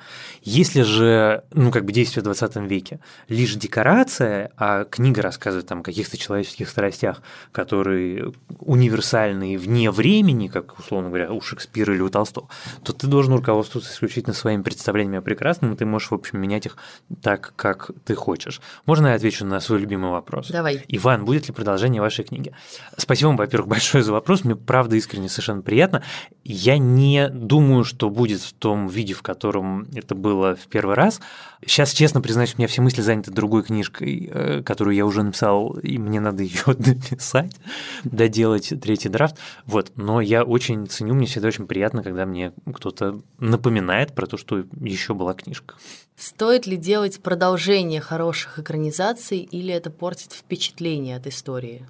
[0.42, 5.80] Если же, ну, как бы действие в 20 веке лишь декорация, а книга рассказывает там
[5.80, 7.20] о каких-то человеческих страстях,
[7.52, 12.48] которые универсальны и вне времени, как, условно говоря, у Шекспира или у Толстого,
[12.82, 16.64] то ты должен руководствоваться исключительно своими представлениями о прекрасном, и ты можешь, в общем, менять
[16.64, 16.78] их
[17.20, 18.62] так, как ты хочешь.
[18.86, 20.48] Можно я отвечу на свой любимый вопрос?
[20.48, 20.82] Давай.
[20.88, 22.54] Иван, будет ли продолжение вашей книги?
[22.96, 24.44] Спасибо вам, во-первых, большое за вопрос.
[24.44, 26.02] Мне правда искренне совершенно приятно.
[26.44, 31.20] Я не думаю, что будет в том виде, в котором это было в первый раз.
[31.64, 35.72] Сейчас, честно признаюсь, у меня все мысли заняты другой книжкой, э, которую я уже написал,
[35.78, 37.56] и мне надо ее дописать,
[38.04, 39.36] доделать третий драфт.
[39.66, 39.92] Вот.
[39.96, 44.64] Но я очень ценю, мне всегда очень приятно, когда мне кто-то напоминает про то, что
[44.80, 45.74] еще была книжка.
[46.16, 51.86] Стоит ли делать продолжение хороших экранизаций или это портит впечатление от истории?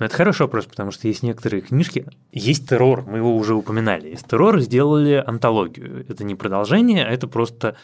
[0.00, 2.06] Ну, это хороший вопрос, потому что есть некоторые книжки.
[2.32, 4.08] Есть террор, мы его уже упоминали.
[4.08, 6.06] Из террора сделали антологию.
[6.08, 7.76] Это не продолжение, а это просто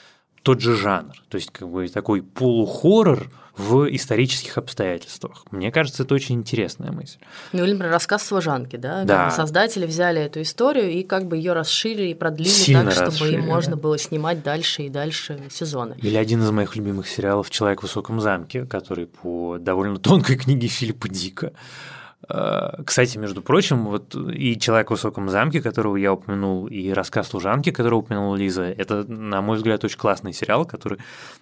[0.43, 1.13] тот же жанр.
[1.29, 5.45] То есть, как бы такой полухоррор в исторических обстоятельствах.
[5.51, 7.19] Мне кажется, это очень интересная мысль.
[7.53, 9.05] Ну, или, например, рассказ служанки, да?
[9.05, 9.17] Да.
[9.17, 12.93] Как бы Создатели взяли эту историю и как бы ее расширили и продлили Сильно так,
[12.93, 15.97] чтобы расширили, им можно было снимать дальше и дальше сезоны.
[16.01, 20.69] Или один из моих любимых сериалов «Человек в высоком замке», который по довольно тонкой книге
[20.69, 21.53] Филиппа Дика.
[22.29, 27.29] Э, Кстати, между прочим, вот и «Человек в высоком замке», которого я упомянул, и «Рассказ
[27.29, 30.99] служанки», которого упомянула Лиза, это, на мой взгляд, очень классный сериал, который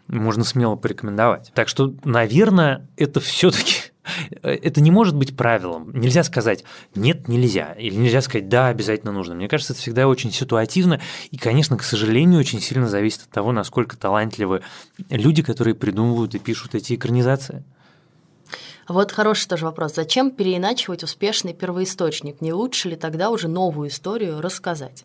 [0.09, 1.53] можно смело порекомендовать.
[1.55, 3.93] Так что, наверное, это все таки
[4.43, 5.91] это не может быть правилом.
[5.95, 6.65] Нельзя сказать
[6.95, 9.35] «нет, нельзя», или нельзя сказать «да, обязательно нужно».
[9.35, 11.01] Мне кажется, это всегда очень ситуативно,
[11.31, 14.63] и, конечно, к сожалению, очень сильно зависит от того, насколько талантливы
[15.09, 17.65] люди, которые придумывают и пишут эти экранизации.
[18.87, 19.95] Вот хороший тоже вопрос.
[19.95, 22.41] Зачем переиначивать успешный первоисточник?
[22.41, 25.05] Не лучше ли тогда уже новую историю рассказать?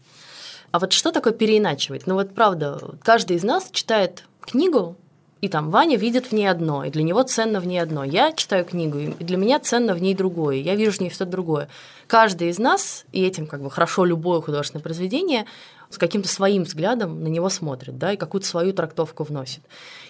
[0.72, 2.06] А вот что такое переиначивать?
[2.06, 4.98] Ну вот правда, каждый из нас читает книгу,
[5.42, 8.04] и там Ваня видит в ней одно, и для него ценно в ней одно.
[8.04, 10.58] Я читаю книгу, и для меня ценно в ней другое.
[10.58, 11.70] Я вижу в ней что-то другое.
[12.08, 15.46] Каждый из нас, и этим как бы хорошо любое художественное произведение,
[15.90, 19.62] с каким-то своим взглядом на него смотрит, да, и какую-то свою трактовку вносит.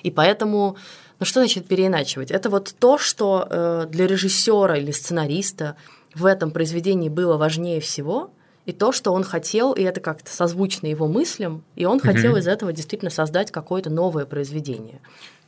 [0.02, 0.78] И поэтому,
[1.20, 2.32] ну что значит переиначивать?
[2.32, 5.76] Это вот то, что э, для режиссера или сценариста
[6.16, 8.32] в этом произведении было важнее всего,
[8.66, 12.48] и то, что он хотел, и это как-то созвучно его мыслям, и он хотел из
[12.48, 15.00] этого действительно создать какое-то новое произведение.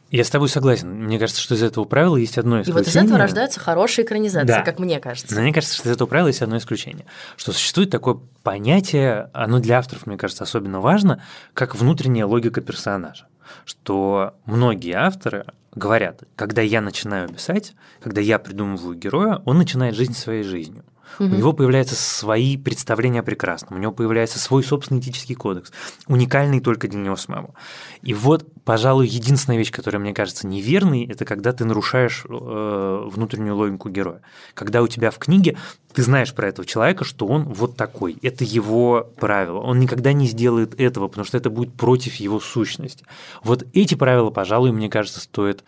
[0.10, 0.90] Я с тобой согласен.
[1.06, 2.84] Мне кажется, что из этого правила есть одно И исключение.
[2.84, 4.62] вот из этого рождаются хорошие экранизации, Да.
[4.62, 5.34] как мне кажется.
[5.34, 7.06] Но мне кажется, что из этого правила есть одно исключение.
[7.38, 13.28] Что существует такое понятие, оно для авторов, мне кажется, особенно важно, как внутренняя логика персонажа.
[13.66, 20.14] Что многие авторы говорят, когда я начинаю писать, когда я придумываю героя, он начинает жизнь
[20.14, 20.84] своей жизнью.
[21.20, 25.72] У него появляются свои представления о прекрасном, у него появляется свой собственный этический кодекс,
[26.08, 27.54] уникальный только для него самого.
[28.02, 33.56] И вот, пожалуй, единственная вещь, которая мне кажется неверной, это когда ты нарушаешь э, внутреннюю
[33.56, 34.22] логику героя.
[34.54, 35.58] Когда у тебя в книге
[35.94, 39.60] ты знаешь про этого человека, что он вот такой, это его правило.
[39.60, 43.06] Он никогда не сделает этого, потому что это будет против его сущности.
[43.44, 45.64] Вот эти правила, пожалуй, мне кажется, стоит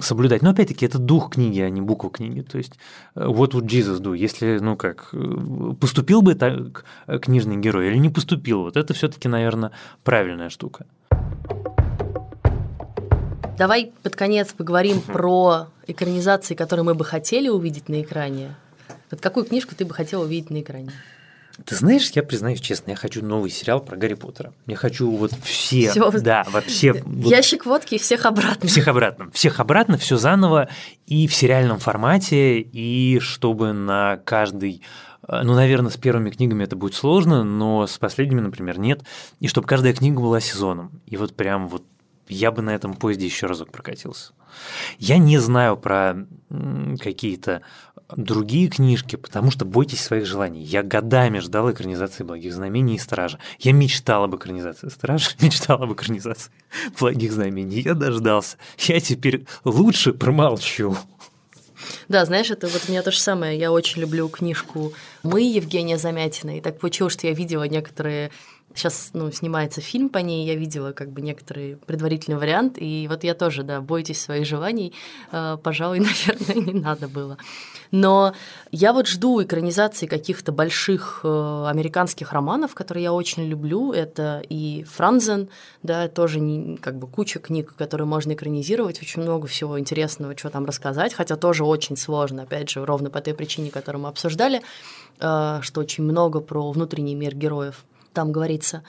[0.00, 0.42] соблюдать.
[0.42, 2.40] Но опять-таки это дух книги, а не буква книги.
[2.40, 2.72] То есть
[3.14, 4.16] э, what would Jesus do?
[4.16, 8.94] Если, ну как, э, поступил бы так э, книжный герой или не поступил, вот это
[8.94, 9.70] все-таки, наверное,
[10.02, 10.86] правильная штука.
[13.56, 18.56] Давай под конец поговорим про экранизации, которые мы бы хотели увидеть на экране.
[19.10, 20.90] Вот какую книжку ты бы хотел увидеть на экране?
[21.64, 24.52] Ты знаешь, я признаюсь честно, я хочу новый сериал про Гарри Поттера.
[24.66, 26.10] Я хочу вот все, Всё.
[26.20, 28.68] да, вообще вот Ящик водки и всех обратно.
[28.68, 30.68] всех обратно, всех обратно, все заново
[31.06, 34.82] и в сериальном формате, и чтобы на каждый
[35.28, 39.02] э, ну, наверное, с первыми книгами это будет сложно, но с последними, например, нет.
[39.38, 40.90] И чтобы каждая книга была сезоном.
[41.06, 41.84] И вот прям вот
[42.28, 44.32] я бы на этом поезде еще разок прокатился.
[44.98, 46.26] Я не знаю про
[47.00, 47.62] какие-то
[48.16, 50.62] другие книжки, потому что бойтесь своих желаний.
[50.62, 53.38] Я годами ждал экранизации «Благих знамений» и «Стража».
[53.58, 56.52] Я мечтал об экранизации «Стража», мечтал об экранизации
[56.98, 57.80] «Благих знамений».
[57.80, 58.56] Я дождался.
[58.78, 60.96] Я теперь лучше промолчу.
[62.08, 63.58] Да, знаешь, это вот у меня то же самое.
[63.58, 66.58] Я очень люблю книжку «Мы» Евгения Замятина.
[66.58, 68.30] И так получилось, что я видела некоторые
[68.74, 73.22] Сейчас ну, снимается фильм по ней, я видела как бы некоторый предварительный вариант, и вот
[73.22, 74.92] я тоже, да, бойтесь своих желаний,
[75.30, 77.38] э, пожалуй, наверное, не надо было.
[77.92, 78.34] Но
[78.72, 83.92] я вот жду экранизации каких-то больших э, американских романов, которые я очень люблю.
[83.92, 85.48] Это и Франзен,
[85.84, 90.50] да, тоже не, как бы куча книг, которые можно экранизировать, очень много всего интересного, что
[90.50, 94.62] там рассказать, хотя тоже очень сложно, опять же, ровно по той причине, которую мы обсуждали,
[95.20, 97.84] э, что очень много про внутренний мир героев
[98.14, 98.82] там говорится.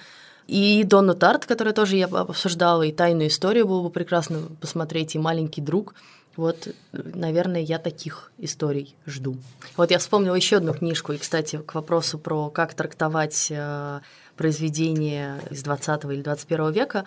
[0.47, 5.19] И Донну Тарт, которую тоже я обсуждала, и «Тайную историю» было бы прекрасно посмотреть, и
[5.19, 5.95] «Маленький друг».
[6.35, 9.37] Вот, наверное, я таких историй жду.
[9.77, 14.01] Вот я вспомнила еще одну книжку, и, кстати, к вопросу про как трактовать э,
[14.35, 17.05] произведения из 20 или 21 века.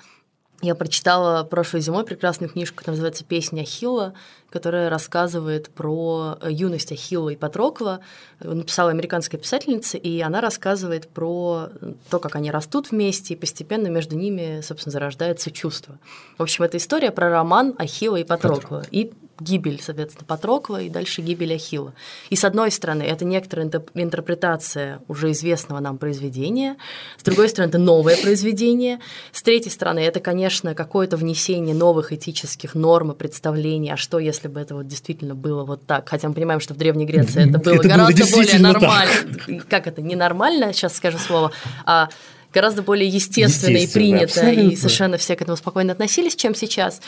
[0.61, 4.15] Я прочитала прошлой зимой прекрасную книжку, которая называется «Песня Ахилла»,
[4.51, 8.01] которая рассказывает про э, юность Ахилла и Патрокла.
[8.41, 11.69] Написала американская писательница, и она рассказывает про
[12.11, 15.99] то, как они растут вместе, и постепенно между ними, собственно, зарождается чувство.
[16.39, 18.85] В общем, это история про роман Ахилла и Патрокла.
[18.91, 21.95] И гибель, соответственно, Патрокла и дальше гибель Ахилла.
[22.31, 26.77] И с одной стороны, это некоторая интерпретация уже известного нам произведения,
[27.17, 29.01] с другой стороны, это новое произведение,
[29.33, 34.49] с третьей стороны, это, конечно, какое-то внесение новых этических норм и представлений, а что, если
[34.49, 37.59] бы это вот действительно было вот так, хотя мы понимаем, что в Древней Греции это
[37.59, 39.13] было это гораздо было более нормально.
[39.47, 39.69] Так.
[39.69, 41.53] Как это, не нормально, сейчас скажу слово,
[41.85, 42.09] а
[42.53, 44.71] гораздо более естественно, естественно и принято, абсолютно.
[44.71, 47.01] и совершенно все к этому спокойно относились, чем сейчас.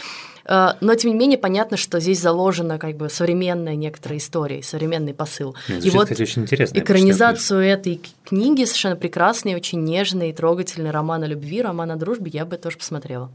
[0.44, 5.14] Э, но, тем не менее, понятно, что здесь заложена как бы современная некоторая история, современный
[5.14, 5.54] посыл.
[5.68, 11.26] Нет, и вот очень интересно, экранизацию этой книги, совершенно прекрасный, очень нежный, трогательный роман о
[11.26, 13.30] любви, роман о дружбе, я бы тоже посмотрела.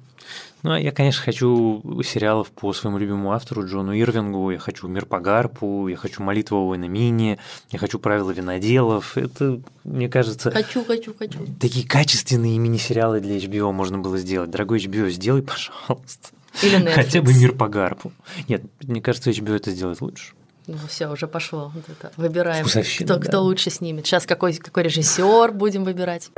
[0.66, 5.06] Ну, а я, конечно, хочу сериалов по своему любимому автору Джону Ирвингу, я хочу «Мир
[5.06, 7.38] по гарпу», я хочу «Молитва Уэйна Мини»,
[7.70, 9.16] я хочу «Правила виноделов».
[9.16, 10.50] Это, мне кажется...
[10.50, 11.38] Хочу, хочу, хочу.
[11.62, 14.50] Такие качественные мини-сериалы для HBO можно было сделать.
[14.50, 16.30] Дорогой HBO, сделай, пожалуйста.
[16.64, 16.94] Или Netflix.
[16.96, 18.12] Хотя бы «Мир по гарпу».
[18.48, 20.34] Нет, мне кажется, HBO это сделает лучше.
[20.66, 21.72] Ну, все, уже пошло.
[21.76, 22.12] Вот это.
[22.18, 23.20] Выбираем, кто, да.
[23.20, 24.08] кто лучше снимет.
[24.08, 26.32] Сейчас какой, какой режиссер будем выбирать.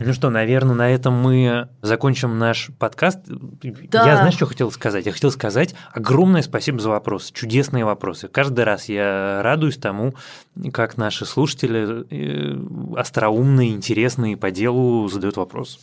[0.00, 3.18] Ну что, наверное, на этом мы закончим наш подкаст.
[3.26, 4.06] Да.
[4.06, 5.06] Я, знаешь, что хотел сказать?
[5.06, 8.28] Я хотел сказать огромное спасибо за вопросы, чудесные вопросы.
[8.28, 10.14] Каждый раз я радуюсь тому,
[10.72, 15.78] как наши слушатели э, остроумные, интересные по делу задают вопросы.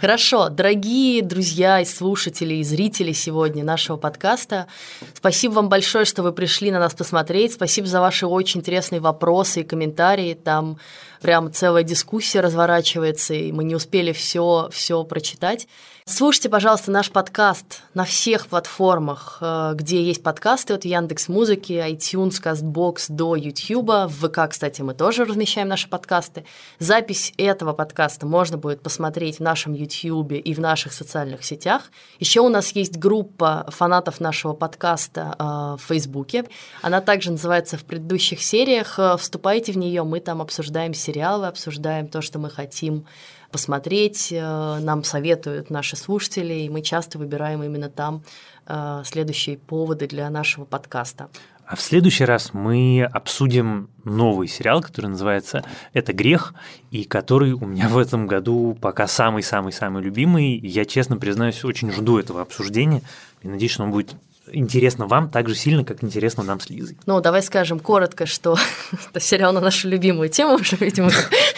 [0.00, 4.66] Хорошо, дорогие друзья и слушатели, и зрители сегодня нашего подкаста,
[5.12, 7.52] спасибо вам большое, что вы пришли на нас посмотреть.
[7.52, 10.32] Спасибо за ваши очень интересные вопросы и комментарии.
[10.32, 10.78] Там
[11.20, 15.68] прям целая дискуссия разворачивается, и мы не успели все, все прочитать.
[16.12, 22.42] Слушайте, пожалуйста, наш подкаст на всех платформах, э, где есть подкасты от Яндекс Музыки, iTunes,
[22.42, 24.10] CastBox до YouTube.
[24.10, 26.44] В ВК, кстати, мы тоже размещаем наши подкасты.
[26.80, 31.92] Запись этого подкаста можно будет посмотреть в нашем YouTube и в наших социальных сетях.
[32.18, 35.42] Еще у нас есть группа фанатов нашего подкаста э,
[35.78, 36.44] в Фейсбуке.
[36.82, 38.98] Она также называется в предыдущих сериях.
[38.98, 43.06] Э, вступайте в нее, мы там обсуждаем сериалы, обсуждаем то, что мы хотим
[43.50, 44.28] посмотреть.
[44.32, 48.22] Э, нам советуют наши слушатели, и мы часто выбираем именно там
[48.66, 51.28] э, следующие поводы для нашего подкаста.
[51.66, 56.52] А в следующий раз мы обсудим новый сериал, который называется «Это грех»,
[56.90, 60.58] и который у меня в этом году пока самый-самый-самый любимый.
[60.58, 63.02] Я, честно признаюсь, очень жду этого обсуждения
[63.42, 64.16] и надеюсь, что он будет
[64.52, 66.98] интересно вам так же сильно, как интересно нам с Лизой.
[67.06, 68.56] Ну, давай скажем коротко, что
[69.10, 71.10] это сериал на нашу любимую тему уже, видимо,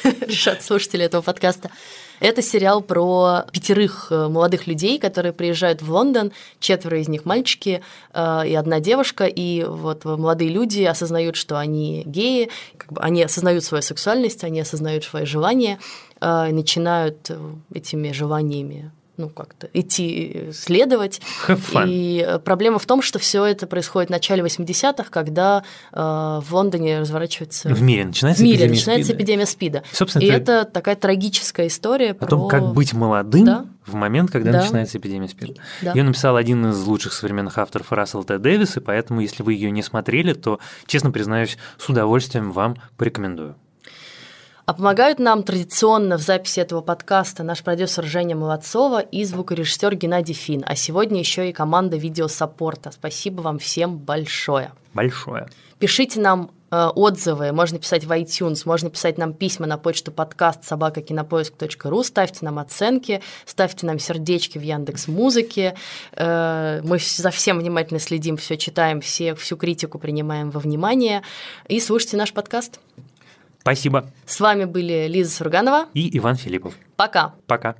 [0.27, 1.71] решат слушатели этого подкаста.
[2.21, 6.31] Это сериал про пятерых э, молодых людей, которые приезжают в Лондон,
[6.61, 7.83] четверо из них мальчики
[8.15, 13.25] э, и одна девушка, и вот молодые люди осознают, что они геи, как бы они
[13.25, 15.81] осознают свою сексуальность, они осознают свои желания,
[16.21, 17.31] э, и начинают
[17.75, 21.21] этими желаниями ну, как-то идти следовать.
[21.87, 27.01] И проблема в том, что все это происходит в начале 80-х, когда э, в Лондоне
[27.01, 27.69] разворачивается...
[27.69, 29.19] В мире начинается в мире эпидемия начинается СПИДа.
[29.19, 29.83] эпидемия СПИДа.
[29.93, 30.53] Собственно, и это...
[30.53, 32.27] это такая трагическая история о про...
[32.27, 33.67] том, как быть молодым да?
[33.85, 34.61] в момент, когда да.
[34.63, 35.61] начинается эпидемия СПИДа.
[35.83, 35.93] Да.
[35.93, 38.39] Ее написал один из лучших современных авторов Рассел Т.
[38.39, 43.57] Дэвис, и поэтому, если вы ее не смотрели, то, честно признаюсь, с удовольствием вам порекомендую.
[44.65, 50.35] А помогают нам традиционно в записи этого подкаста наш продюсер Женя Молодцова и звукорежиссер Геннадий
[50.35, 50.63] Фин.
[50.65, 52.93] А сегодня еще и команда видеосаппорта.
[52.93, 54.71] Спасибо вам всем большое.
[54.95, 55.49] Большое.
[55.81, 60.63] Пишите нам э, отзывы, можно писать в iTunes, можно писать нам письма на почту подкаст
[60.63, 65.75] собакакинопоиск.ру, ставьте нам оценки, ставьте нам сердечки в Яндекс Музыке.
[66.13, 71.23] Э, мы за всем внимательно следим, все читаем, все, всю критику принимаем во внимание.
[71.67, 72.79] И слушайте наш подкаст.
[73.63, 74.11] Спасибо.
[74.27, 76.75] С вами были Лиза Сурганова и Иван Филиппов.
[76.97, 77.35] Пока.
[77.47, 77.77] Пока.